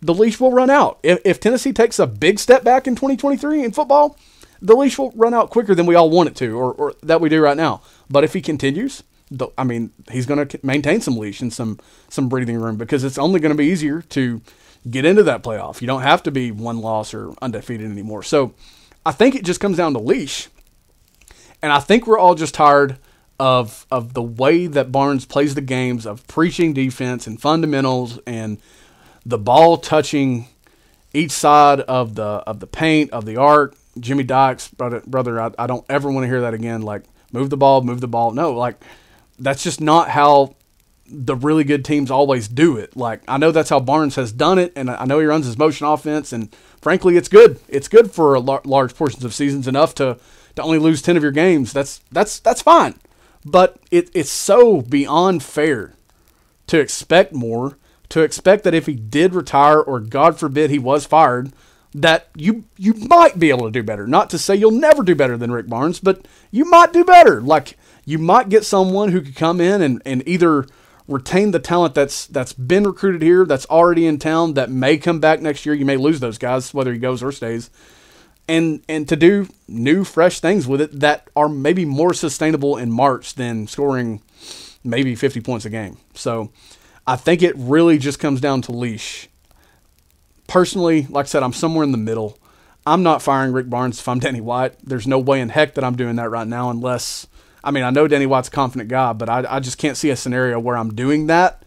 the 0.00 0.14
leash 0.14 0.40
will 0.40 0.52
run 0.52 0.70
out. 0.70 0.98
If, 1.02 1.20
if 1.24 1.40
Tennessee 1.40 1.72
takes 1.72 1.98
a 1.98 2.06
big 2.06 2.38
step 2.38 2.64
back 2.64 2.86
in 2.86 2.94
2023 2.94 3.64
in 3.64 3.72
football, 3.72 4.16
the 4.62 4.74
leash 4.74 4.98
will 4.98 5.12
run 5.12 5.34
out 5.34 5.50
quicker 5.50 5.74
than 5.74 5.86
we 5.86 5.94
all 5.94 6.10
want 6.10 6.28
it 6.28 6.36
to, 6.36 6.58
or, 6.58 6.72
or 6.72 6.94
that 7.02 7.20
we 7.20 7.28
do 7.28 7.40
right 7.40 7.56
now. 7.56 7.82
But 8.08 8.24
if 8.24 8.32
he 8.32 8.40
continues, 8.40 9.02
the, 9.30 9.48
I 9.56 9.64
mean, 9.64 9.92
he's 10.10 10.26
going 10.26 10.46
to 10.46 10.60
maintain 10.62 11.00
some 11.00 11.16
leash 11.16 11.40
and 11.40 11.52
some 11.52 11.78
some 12.08 12.28
breathing 12.28 12.60
room 12.60 12.76
because 12.76 13.04
it's 13.04 13.18
only 13.18 13.40
going 13.40 13.52
to 13.52 13.56
be 13.56 13.66
easier 13.66 14.02
to 14.02 14.42
get 14.88 15.04
into 15.04 15.22
that 15.24 15.42
playoff. 15.42 15.80
You 15.80 15.86
don't 15.86 16.02
have 16.02 16.22
to 16.24 16.30
be 16.30 16.50
one 16.50 16.80
loss 16.80 17.12
or 17.12 17.32
undefeated 17.42 17.90
anymore. 17.90 18.22
So 18.22 18.54
I 19.04 19.12
think 19.12 19.34
it 19.34 19.44
just 19.44 19.60
comes 19.60 19.76
down 19.76 19.92
to 19.94 19.98
leash, 19.98 20.48
and 21.62 21.72
I 21.72 21.80
think 21.80 22.06
we're 22.06 22.18
all 22.18 22.34
just 22.34 22.54
tired 22.54 22.98
of 23.38 23.86
of 23.90 24.14
the 24.14 24.22
way 24.22 24.66
that 24.66 24.92
Barnes 24.92 25.24
plays 25.24 25.54
the 25.54 25.60
games 25.60 26.06
of 26.06 26.26
preaching 26.26 26.72
defense 26.72 27.26
and 27.26 27.40
fundamentals 27.40 28.18
and 28.26 28.58
the 29.24 29.38
ball 29.38 29.76
touching 29.78 30.46
each 31.12 31.32
side 31.32 31.80
of 31.80 32.14
the 32.14 32.22
of 32.22 32.60
the 32.60 32.66
paint 32.66 33.10
of 33.10 33.24
the 33.24 33.36
arc 33.36 33.74
Jimmy 33.98 34.24
Dykes, 34.24 34.68
brother, 34.68 35.02
brother 35.06 35.40
I, 35.40 35.50
I 35.58 35.66
don't 35.66 35.84
ever 35.88 36.10
want 36.10 36.24
to 36.24 36.28
hear 36.28 36.42
that 36.42 36.54
again. 36.54 36.82
Like, 36.82 37.04
move 37.32 37.50
the 37.50 37.56
ball, 37.56 37.82
move 37.82 38.00
the 38.00 38.08
ball. 38.08 38.30
No, 38.32 38.52
like, 38.52 38.82
that's 39.38 39.62
just 39.62 39.80
not 39.80 40.08
how 40.08 40.54
the 41.10 41.36
really 41.36 41.64
good 41.64 41.84
teams 41.84 42.10
always 42.10 42.48
do 42.48 42.76
it. 42.76 42.96
Like, 42.96 43.22
I 43.26 43.36
know 43.36 43.50
that's 43.50 43.70
how 43.70 43.80
Barnes 43.80 44.16
has 44.16 44.32
done 44.32 44.58
it, 44.58 44.72
and 44.76 44.90
I 44.90 45.04
know 45.04 45.18
he 45.18 45.26
runs 45.26 45.46
his 45.46 45.58
motion 45.58 45.86
offense, 45.86 46.32
and 46.32 46.54
frankly, 46.80 47.16
it's 47.16 47.28
good. 47.28 47.60
It's 47.68 47.88
good 47.88 48.12
for 48.12 48.38
lar- 48.38 48.62
large 48.64 48.94
portions 48.94 49.24
of 49.24 49.34
seasons, 49.34 49.68
enough 49.68 49.94
to, 49.96 50.18
to 50.56 50.62
only 50.62 50.78
lose 50.78 51.02
10 51.02 51.16
of 51.16 51.22
your 51.22 51.32
games. 51.32 51.72
That's, 51.72 52.00
that's, 52.10 52.38
that's 52.38 52.62
fine. 52.62 52.94
But 53.44 53.78
it, 53.90 54.10
it's 54.14 54.30
so 54.30 54.82
beyond 54.82 55.42
fair 55.42 55.94
to 56.68 56.78
expect 56.78 57.32
more, 57.32 57.78
to 58.10 58.22
expect 58.22 58.64
that 58.64 58.74
if 58.74 58.86
he 58.86 58.94
did 58.94 59.34
retire, 59.34 59.80
or 59.80 60.00
God 60.00 60.38
forbid 60.38 60.70
he 60.70 60.78
was 60.78 61.06
fired– 61.06 61.52
that 61.94 62.28
you 62.36 62.64
you 62.76 62.94
might 62.94 63.38
be 63.38 63.50
able 63.50 63.66
to 63.66 63.70
do 63.70 63.82
better. 63.82 64.06
Not 64.06 64.30
to 64.30 64.38
say 64.38 64.54
you'll 64.54 64.70
never 64.70 65.02
do 65.02 65.14
better 65.14 65.36
than 65.36 65.52
Rick 65.52 65.68
Barnes, 65.68 66.00
but 66.00 66.26
you 66.50 66.64
might 66.64 66.92
do 66.92 67.04
better. 67.04 67.40
Like 67.40 67.76
you 68.04 68.18
might 68.18 68.48
get 68.48 68.64
someone 68.64 69.10
who 69.10 69.20
could 69.20 69.36
come 69.36 69.60
in 69.60 69.82
and, 69.82 70.00
and 70.06 70.26
either 70.26 70.66
retain 71.10 71.50
the 71.50 71.58
talent 71.58 71.94
that's 71.94 72.26
that's 72.26 72.52
been 72.52 72.84
recruited 72.84 73.22
here, 73.22 73.44
that's 73.44 73.66
already 73.66 74.06
in 74.06 74.18
town, 74.18 74.54
that 74.54 74.70
may 74.70 74.96
come 74.96 75.20
back 75.20 75.40
next 75.40 75.66
year. 75.66 75.74
You 75.74 75.84
may 75.84 75.96
lose 75.96 76.20
those 76.20 76.38
guys, 76.38 76.72
whether 76.72 76.92
he 76.92 76.98
goes 76.98 77.22
or 77.22 77.32
stays. 77.32 77.70
And 78.48 78.82
and 78.88 79.08
to 79.08 79.16
do 79.16 79.48
new, 79.68 80.04
fresh 80.04 80.40
things 80.40 80.66
with 80.66 80.80
it 80.80 81.00
that 81.00 81.28
are 81.36 81.48
maybe 81.48 81.84
more 81.84 82.14
sustainable 82.14 82.76
in 82.76 82.90
March 82.90 83.34
than 83.34 83.66
scoring 83.66 84.22
maybe 84.82 85.14
50 85.14 85.40
points 85.42 85.66
a 85.66 85.70
game. 85.70 85.98
So 86.14 86.50
I 87.06 87.16
think 87.16 87.42
it 87.42 87.54
really 87.56 87.98
just 87.98 88.18
comes 88.18 88.40
down 88.40 88.62
to 88.62 88.72
leash 88.72 89.28
personally, 90.50 91.06
like 91.08 91.26
I 91.26 91.28
said, 91.28 91.42
I'm 91.42 91.52
somewhere 91.52 91.84
in 91.84 91.92
the 91.92 91.98
middle. 91.98 92.36
I'm 92.84 93.02
not 93.02 93.22
firing 93.22 93.52
Rick 93.52 93.70
Barnes 93.70 94.00
if 94.00 94.08
I'm 94.08 94.18
Danny 94.20 94.40
White. 94.40 94.74
There's 94.82 95.06
no 95.06 95.18
way 95.18 95.40
in 95.40 95.48
heck 95.48 95.74
that 95.74 95.84
I'm 95.84 95.96
doing 95.96 96.16
that 96.16 96.28
right 96.28 96.46
now 96.46 96.68
unless, 96.70 97.26
I 97.62 97.70
mean, 97.70 97.84
I 97.84 97.90
know 97.90 98.08
Danny 98.08 98.26
White's 98.26 98.48
a 98.48 98.50
confident 98.52 98.88
guy, 98.88 99.12
but 99.12 99.28
I, 99.28 99.44
I 99.48 99.60
just 99.60 99.78
can't 99.78 99.96
see 99.96 100.10
a 100.10 100.16
scenario 100.16 100.58
where 100.58 100.76
I'm 100.76 100.94
doing 100.94 101.26
that 101.26 101.62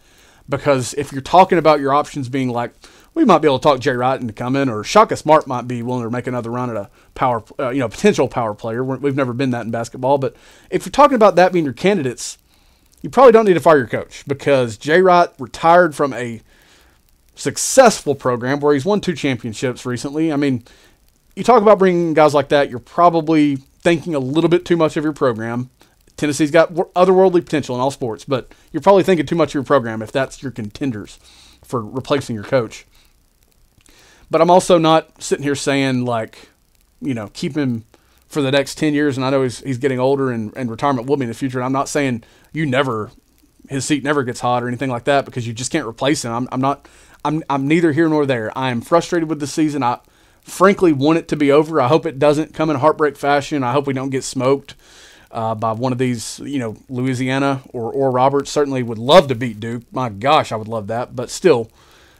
because 0.48 0.94
if 0.94 1.12
you're 1.12 1.22
talking 1.22 1.58
about 1.58 1.80
your 1.80 1.94
options 1.94 2.28
being 2.28 2.48
like, 2.48 2.74
we 3.14 3.24
might 3.24 3.38
be 3.38 3.46
able 3.46 3.60
to 3.60 3.62
talk 3.62 3.80
Jay 3.80 3.92
Wright 3.92 4.20
into 4.20 4.32
coming, 4.32 4.68
or 4.68 4.82
Shaka 4.82 5.16
Smart 5.16 5.46
might 5.46 5.68
be 5.68 5.82
willing 5.82 6.02
to 6.02 6.10
make 6.10 6.26
another 6.26 6.50
run 6.50 6.68
at 6.70 6.76
a 6.76 6.90
power, 7.14 7.44
uh, 7.60 7.70
you 7.70 7.78
know, 7.78 7.88
potential 7.88 8.26
power 8.26 8.54
player. 8.54 8.82
We've 8.82 9.14
never 9.14 9.32
been 9.32 9.50
that 9.50 9.64
in 9.64 9.70
basketball, 9.70 10.18
but 10.18 10.34
if 10.68 10.84
you're 10.84 10.90
talking 10.90 11.14
about 11.14 11.36
that 11.36 11.52
being 11.52 11.64
your 11.64 11.74
candidates, 11.74 12.38
you 13.02 13.10
probably 13.10 13.32
don't 13.32 13.44
need 13.44 13.54
to 13.54 13.60
fire 13.60 13.78
your 13.78 13.86
coach 13.86 14.24
because 14.26 14.76
Jay 14.76 15.00
Wright 15.00 15.28
retired 15.38 15.94
from 15.94 16.12
a 16.12 16.40
successful 17.36 18.14
program 18.14 18.60
where 18.60 18.74
he's 18.74 18.84
won 18.84 19.00
two 19.00 19.14
championships 19.14 19.86
recently. 19.86 20.32
I 20.32 20.36
mean, 20.36 20.64
you 21.36 21.44
talk 21.44 21.62
about 21.62 21.78
bringing 21.78 22.14
guys 22.14 22.34
like 22.34 22.48
that, 22.48 22.70
you're 22.70 22.78
probably 22.78 23.56
thinking 23.56 24.14
a 24.14 24.18
little 24.18 24.50
bit 24.50 24.64
too 24.64 24.76
much 24.76 24.96
of 24.96 25.04
your 25.04 25.12
program. 25.12 25.70
Tennessee's 26.16 26.50
got 26.50 26.72
otherworldly 26.72 27.44
potential 27.44 27.74
in 27.74 27.80
all 27.80 27.90
sports, 27.90 28.24
but 28.24 28.52
you're 28.72 28.80
probably 28.80 29.02
thinking 29.02 29.26
too 29.26 29.34
much 29.34 29.50
of 29.50 29.54
your 29.54 29.64
program 29.64 30.00
if 30.00 30.12
that's 30.12 30.42
your 30.42 30.52
contenders 30.52 31.18
for 31.64 31.84
replacing 31.84 32.34
your 32.34 32.44
coach. 32.44 32.86
But 34.30 34.40
I'm 34.40 34.50
also 34.50 34.78
not 34.78 35.22
sitting 35.22 35.42
here 35.42 35.54
saying 35.54 36.04
like, 36.04 36.50
you 37.00 37.14
know, 37.14 37.30
keep 37.32 37.56
him 37.56 37.84
for 38.28 38.42
the 38.42 38.50
next 38.50 38.76
10 38.76 38.94
years. 38.94 39.16
And 39.16 39.24
I 39.24 39.30
know 39.30 39.42
he's, 39.42 39.60
he's 39.60 39.78
getting 39.78 39.98
older 39.98 40.30
and, 40.30 40.52
and 40.56 40.70
retirement 40.70 41.08
will 41.08 41.16
be 41.16 41.24
in 41.24 41.28
the 41.28 41.34
future. 41.34 41.58
And 41.58 41.64
I'm 41.64 41.72
not 41.72 41.88
saying 41.88 42.24
you 42.52 42.66
never, 42.66 43.10
his 43.68 43.84
seat 43.84 44.04
never 44.04 44.22
gets 44.22 44.40
hot 44.40 44.62
or 44.62 44.68
anything 44.68 44.90
like 44.90 45.04
that 45.04 45.24
because 45.24 45.46
you 45.46 45.52
just 45.52 45.72
can't 45.72 45.86
replace 45.86 46.24
him. 46.24 46.32
I'm, 46.32 46.48
I'm 46.52 46.60
not, 46.60 46.88
I'm, 47.24 47.42
I'm 47.48 47.66
neither 47.66 47.92
here 47.92 48.08
nor 48.08 48.26
there. 48.26 48.56
I 48.56 48.70
am 48.70 48.80
frustrated 48.80 49.28
with 49.28 49.40
the 49.40 49.46
season. 49.46 49.82
I 49.82 50.00
frankly 50.42 50.92
want 50.92 51.18
it 51.18 51.28
to 51.28 51.36
be 51.36 51.50
over. 51.50 51.80
I 51.80 51.88
hope 51.88 52.06
it 52.06 52.18
doesn't 52.18 52.54
come 52.54 52.70
in 52.70 52.76
heartbreak 52.76 53.16
fashion. 53.16 53.62
I 53.62 53.72
hope 53.72 53.86
we 53.86 53.94
don't 53.94 54.10
get 54.10 54.24
smoked 54.24 54.74
uh, 55.34 55.54
by 55.54 55.72
one 55.72 55.92
of 55.92 55.98
these, 55.98 56.38
you 56.44 56.60
know, 56.60 56.76
Louisiana 56.88 57.62
or, 57.72 57.92
or 57.92 58.10
Roberts. 58.10 58.50
Certainly 58.50 58.84
would 58.84 58.98
love 58.98 59.26
to 59.28 59.34
beat 59.34 59.58
Duke. 59.58 59.82
My 59.92 60.08
gosh, 60.08 60.52
I 60.52 60.56
would 60.56 60.68
love 60.68 60.86
that. 60.86 61.16
But 61.16 61.28
still, 61.28 61.70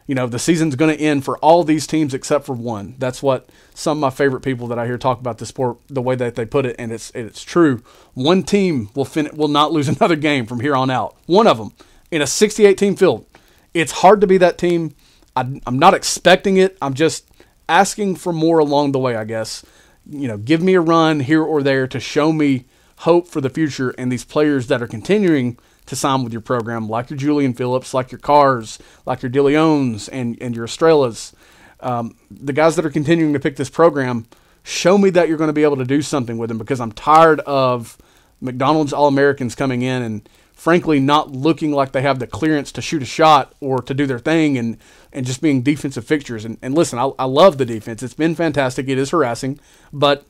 you 0.09 0.17
know, 0.17 0.27
the 0.27 0.39
season's 0.41 0.75
going 0.75 0.95
to 0.95 1.03
end 1.03 1.25
for 1.25 1.39
all 1.39 1.63
these 1.63 1.87
teams 1.87 2.13
except 2.13 2.45
for 2.45 2.55
one. 2.55 2.97
That's 2.99 3.23
what 3.23 3.49
some 3.73 3.99
of 3.99 4.01
my 4.01 4.11
favorite 4.11 4.41
people 4.41 4.67
that 4.67 4.79
I 4.79 4.87
hear 4.87 4.99
talk 4.99 5.21
about 5.21 5.39
the 5.39 5.47
sport, 5.47 5.79
the 5.89 6.03
way 6.03 6.17
that 6.17 6.35
they 6.35 6.45
put 6.45 6.67
it, 6.67 6.75
and 6.79 6.93
it's 6.93 7.11
it's 7.15 7.43
true. 7.45 7.83
One 8.15 8.43
team 8.43 8.91
will 8.95 9.05
fin- 9.05 9.35
will 9.35 9.49
not 9.49 9.73
lose 9.73 9.89
another 9.97 10.17
game 10.17 10.45
from 10.45 10.61
here 10.61 10.75
on 10.75 10.91
out. 10.91 11.17
One 11.27 11.47
of 11.47 11.57
them 11.57 11.73
in 12.11 12.21
a 12.21 12.27
68 12.27 12.77
team 12.77 12.97
field. 12.97 13.27
It's 13.73 13.93
hard 13.93 14.21
to 14.21 14.27
be 14.27 14.39
that 14.39 14.59
team. 14.59 14.95
I, 15.37 15.61
I'm 15.67 15.79
not 15.79 15.95
expecting 15.95 16.57
it. 16.57 16.77
I'm 16.83 16.95
just 16.95 17.29
asking 17.69 18.17
for 18.17 18.33
more 18.33 18.59
along 18.59 18.93
the 18.93 18.99
way, 18.99 19.17
I 19.17 19.25
guess. 19.25 19.65
You 20.09 20.29
know, 20.29 20.37
give 20.37 20.63
me 20.63 20.75
a 20.75 20.81
run 20.81 21.21
here 21.21 21.43
or 21.43 21.63
there 21.63 21.87
to 21.87 21.99
show 21.99 22.33
me 22.33 22.67
hope 22.99 23.29
for 23.29 23.41
the 23.41 23.51
future 23.51 23.91
and 23.99 24.11
these 24.11 24.25
players 24.25 24.67
that 24.69 24.83
are 24.83 24.87
continuing– 24.87 25.59
to 25.87 25.97
sign 25.97 26.25
with 26.25 26.33
your 26.33 26.43
program, 26.43 26.89
like 26.89 27.11
your 27.11 27.19
Julian 27.19 27.53
Phillips, 27.53 27.93
like 27.93 28.11
your 28.11 28.19
Carrs, 28.19 28.79
like 29.05 29.23
your 29.23 29.31
DeLeons, 29.31 30.09
and, 30.11 30.39
and 30.41 30.55
your 30.55 30.65
Estrellas. 30.65 31.35
Um, 31.81 32.17
the 32.31 32.53
guys 32.53 32.77
that 32.77 32.87
are 32.87 32.91
continuing 32.91 33.33
to 33.35 33.41
pick 33.41 33.57
this 33.57 33.69
program, 33.69 34.27
show 34.63 34.97
me 34.97 35.11
that 35.11 35.29
you're 35.29 35.37
going 35.37 35.49
to 35.49 35.55
be 35.55 35.65
able 35.65 35.77
to 35.77 35.85
do 35.85 36.01
something 36.01 36.39
with 36.39 36.49
them 36.49 36.59
because 36.59 36.81
I'm 36.81 36.93
tired 36.93 37.41
of 37.41 37.99
McDonald's 38.41 38.93
All 38.93 39.09
Americans 39.09 39.55
coming 39.55 39.83
in 39.83 40.03
and 40.03 40.29
frankly 40.55 41.01
not 41.01 41.33
looking 41.33 41.73
like 41.73 41.93
they 41.93 42.01
have 42.01 42.19
the 42.19 42.27
clearance 42.27 42.73
to 42.73 42.81
shoot 42.81 43.03
a 43.03 43.07
shot 43.07 43.55
or 43.61 43.83
to 43.83 43.93
do 43.93 44.07
their 44.07 44.19
thing 44.19 44.57
and, 44.57 44.79
and 45.13 45.27
just 45.27 45.43
being 45.43 45.61
defensive 45.61 46.07
fixtures. 46.07 46.47
And, 46.47 46.57
and 46.63 46.75
listen, 46.75 46.99
I, 46.99 47.11
I 47.19 47.25
love 47.25 47.59
the 47.59 47.67
defense. 47.67 48.03
It's 48.03 48.15
been 48.15 48.35
fantastic. 48.35 48.89
It 48.89 48.97
is 48.97 49.11
harassing, 49.11 49.61
but 49.93 50.25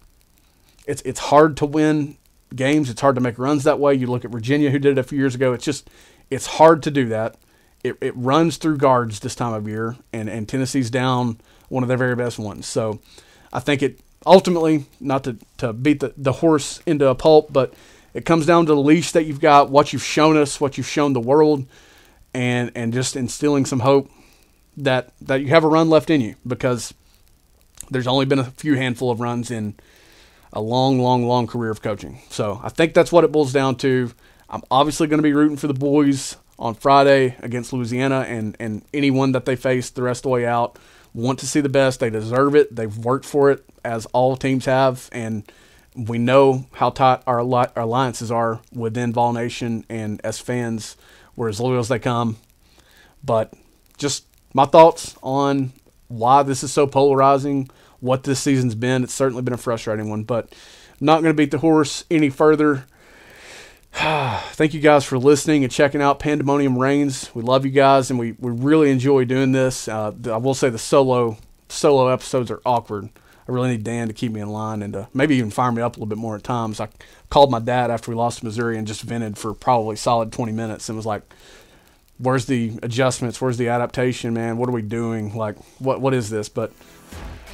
it's 0.86 1.00
it's 1.02 1.20
hard 1.20 1.56
to 1.58 1.66
win 1.66 2.18
games. 2.54 2.90
It's 2.90 3.00
hard 3.00 3.14
to 3.14 3.20
make 3.20 3.38
runs 3.38 3.64
that 3.64 3.78
way. 3.78 3.94
You 3.94 4.06
look 4.06 4.24
at 4.24 4.30
Virginia, 4.30 4.70
who 4.70 4.78
did 4.78 4.92
it 4.92 5.00
a 5.00 5.02
few 5.02 5.18
years 5.18 5.34
ago. 5.34 5.52
It's 5.52 5.64
just, 5.64 5.88
it's 6.30 6.46
hard 6.46 6.82
to 6.84 6.90
do 6.90 7.06
that. 7.08 7.36
It, 7.82 7.96
it 8.00 8.16
runs 8.16 8.56
through 8.56 8.78
guards 8.78 9.20
this 9.20 9.34
time 9.34 9.52
of 9.52 9.68
year, 9.68 9.96
and, 10.12 10.28
and 10.28 10.48
Tennessee's 10.48 10.90
down 10.90 11.38
one 11.68 11.82
of 11.82 11.88
their 11.88 11.98
very 11.98 12.16
best 12.16 12.38
ones. 12.38 12.66
So 12.66 13.00
I 13.52 13.60
think 13.60 13.82
it 13.82 14.00
ultimately, 14.24 14.86
not 15.00 15.24
to, 15.24 15.36
to 15.58 15.72
beat 15.72 16.00
the, 16.00 16.14
the 16.16 16.32
horse 16.32 16.80
into 16.86 17.08
a 17.08 17.14
pulp, 17.14 17.52
but 17.52 17.74
it 18.14 18.24
comes 18.24 18.46
down 18.46 18.66
to 18.66 18.74
the 18.74 18.80
leash 18.80 19.12
that 19.12 19.24
you've 19.24 19.40
got, 19.40 19.70
what 19.70 19.92
you've 19.92 20.04
shown 20.04 20.36
us, 20.36 20.60
what 20.60 20.78
you've 20.78 20.88
shown 20.88 21.12
the 21.12 21.20
world, 21.20 21.66
and, 22.32 22.72
and 22.74 22.92
just 22.92 23.16
instilling 23.16 23.66
some 23.66 23.80
hope 23.80 24.10
that, 24.76 25.12
that 25.20 25.42
you 25.42 25.48
have 25.48 25.64
a 25.64 25.68
run 25.68 25.90
left 25.90 26.08
in 26.08 26.20
you 26.20 26.36
because 26.46 26.94
there's 27.90 28.06
only 28.06 28.24
been 28.24 28.38
a 28.38 28.44
few 28.44 28.76
handful 28.76 29.10
of 29.10 29.20
runs 29.20 29.50
in– 29.50 29.74
a 30.54 30.60
long, 30.60 30.98
long, 30.98 31.26
long 31.26 31.46
career 31.46 31.70
of 31.70 31.82
coaching. 31.82 32.20
So 32.30 32.60
I 32.62 32.68
think 32.70 32.94
that's 32.94 33.12
what 33.12 33.24
it 33.24 33.32
boils 33.32 33.52
down 33.52 33.76
to. 33.76 34.12
I'm 34.48 34.62
obviously 34.70 35.08
going 35.08 35.18
to 35.18 35.22
be 35.22 35.32
rooting 35.32 35.56
for 35.56 35.66
the 35.66 35.74
boys 35.74 36.36
on 36.58 36.74
Friday 36.74 37.36
against 37.40 37.72
Louisiana 37.72 38.20
and, 38.28 38.56
and 38.60 38.82
anyone 38.94 39.32
that 39.32 39.44
they 39.44 39.56
face 39.56 39.90
the 39.90 40.02
rest 40.02 40.20
of 40.20 40.22
the 40.22 40.28
way 40.30 40.46
out. 40.46 40.78
Want 41.12 41.40
to 41.40 41.46
see 41.46 41.60
the 41.60 41.68
best. 41.68 42.00
They 42.00 42.10
deserve 42.10 42.54
it. 42.54 42.74
They've 42.74 42.96
worked 42.96 43.24
for 43.24 43.50
it, 43.50 43.64
as 43.84 44.06
all 44.06 44.36
teams 44.36 44.64
have. 44.64 45.08
And 45.12 45.44
we 45.96 46.18
know 46.18 46.66
how 46.72 46.90
tight 46.90 47.22
our, 47.26 47.40
our 47.40 47.70
alliances 47.76 48.30
are 48.30 48.60
within 48.72 49.12
Vol 49.12 49.32
Nation 49.32 49.84
and 49.88 50.20
as 50.24 50.38
fans. 50.38 50.96
We're 51.36 51.48
as 51.48 51.60
loyal 51.60 51.80
as 51.80 51.88
they 51.88 51.98
come. 51.98 52.36
But 53.24 53.52
just 53.96 54.24
my 54.52 54.66
thoughts 54.66 55.16
on 55.22 55.72
why 56.08 56.42
this 56.42 56.62
is 56.62 56.72
so 56.72 56.86
polarizing 56.86 57.70
what 58.04 58.24
this 58.24 58.38
season's 58.38 58.74
been. 58.74 59.02
It's 59.02 59.14
certainly 59.14 59.42
been 59.42 59.54
a 59.54 59.58
frustrating 59.58 60.10
one, 60.10 60.24
but 60.24 60.52
I'm 61.00 61.06
not 61.06 61.22
going 61.22 61.34
to 61.34 61.36
beat 61.36 61.50
the 61.50 61.58
horse 61.58 62.04
any 62.10 62.28
further. 62.28 62.84
Thank 63.94 64.74
you 64.74 64.80
guys 64.80 65.04
for 65.04 65.18
listening 65.18 65.64
and 65.64 65.72
checking 65.72 66.02
out 66.02 66.18
Pandemonium 66.18 66.78
Reigns. 66.78 67.34
We 67.34 67.42
love 67.42 67.64
you 67.64 67.70
guys, 67.70 68.10
and 68.10 68.18
we, 68.18 68.32
we 68.32 68.52
really 68.52 68.90
enjoy 68.90 69.24
doing 69.24 69.52
this. 69.52 69.88
Uh, 69.88 70.12
I 70.26 70.36
will 70.36 70.54
say 70.54 70.68
the 70.68 70.78
solo 70.78 71.38
solo 71.70 72.08
episodes 72.08 72.50
are 72.50 72.60
awkward. 72.66 73.08
I 73.48 73.52
really 73.52 73.70
need 73.70 73.84
Dan 73.84 74.08
to 74.08 74.14
keep 74.14 74.32
me 74.32 74.40
in 74.40 74.50
line 74.50 74.82
and 74.82 74.92
to 74.92 75.08
maybe 75.14 75.36
even 75.36 75.50
fire 75.50 75.72
me 75.72 75.82
up 75.82 75.96
a 75.96 75.98
little 75.98 76.06
bit 76.06 76.18
more 76.18 76.36
at 76.36 76.44
times. 76.44 76.80
I 76.80 76.88
called 77.30 77.50
my 77.50 77.58
dad 77.58 77.90
after 77.90 78.10
we 78.10 78.16
lost 78.16 78.38
to 78.40 78.44
Missouri 78.44 78.78
and 78.78 78.86
just 78.86 79.02
vented 79.02 79.38
for 79.38 79.54
probably 79.54 79.96
solid 79.96 80.30
20 80.30 80.52
minutes 80.52 80.88
and 80.88 80.96
was 80.96 81.06
like, 81.06 81.22
"Where's 82.18 82.46
the 82.46 82.78
adjustments? 82.82 83.40
Where's 83.40 83.56
the 83.56 83.68
adaptation, 83.68 84.34
man? 84.34 84.58
What 84.58 84.68
are 84.68 84.72
we 84.72 84.82
doing? 84.82 85.34
Like, 85.34 85.56
what 85.78 86.00
what 86.02 86.12
is 86.12 86.30
this?" 86.30 86.48
But 86.50 86.72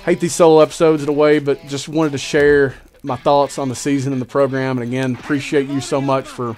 hate 0.05 0.21
these 0.21 0.35
solo 0.35 0.61
episodes 0.61 1.03
in 1.03 1.09
a 1.09 1.13
way, 1.13 1.39
but 1.39 1.67
just 1.67 1.89
wanted 1.89 2.13
to 2.13 2.19
share 2.19 2.75
my 3.03 3.17
thoughts 3.17 3.59
on 3.59 3.69
the 3.69 3.75
season 3.75 4.13
and 4.13 4.21
the 4.21 4.27
program. 4.27 4.79
And 4.79 4.87
again, 4.87 5.15
appreciate 5.15 5.69
you 5.69 5.81
so 5.81 6.01
much 6.01 6.27
for 6.27 6.57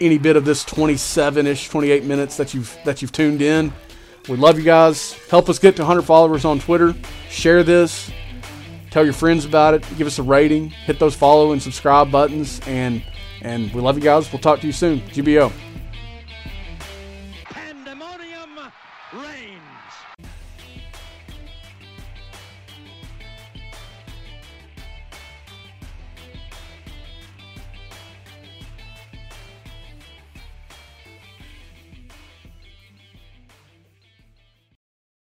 any 0.00 0.18
bit 0.18 0.36
of 0.36 0.44
this 0.44 0.64
27-ish, 0.64 1.68
28 1.68 2.04
minutes 2.04 2.36
that 2.36 2.54
you've 2.54 2.76
that 2.84 3.02
you've 3.02 3.12
tuned 3.12 3.42
in. 3.42 3.72
We 4.28 4.36
love 4.36 4.58
you 4.58 4.64
guys. 4.64 5.12
Help 5.30 5.48
us 5.48 5.58
get 5.58 5.76
to 5.76 5.82
100 5.82 6.02
followers 6.02 6.44
on 6.44 6.58
Twitter. 6.58 6.94
Share 7.30 7.62
this. 7.62 8.10
Tell 8.90 9.04
your 9.04 9.14
friends 9.14 9.44
about 9.44 9.74
it. 9.74 9.84
Give 9.96 10.06
us 10.06 10.18
a 10.18 10.22
rating. 10.22 10.70
Hit 10.70 10.98
those 10.98 11.14
follow 11.14 11.52
and 11.52 11.62
subscribe 11.62 12.10
buttons. 12.10 12.60
And 12.66 13.04
and 13.42 13.72
we 13.72 13.80
love 13.80 13.96
you 13.96 14.02
guys. 14.02 14.32
We'll 14.32 14.40
talk 14.40 14.60
to 14.60 14.66
you 14.66 14.72
soon. 14.72 15.00
GBO. 15.00 15.52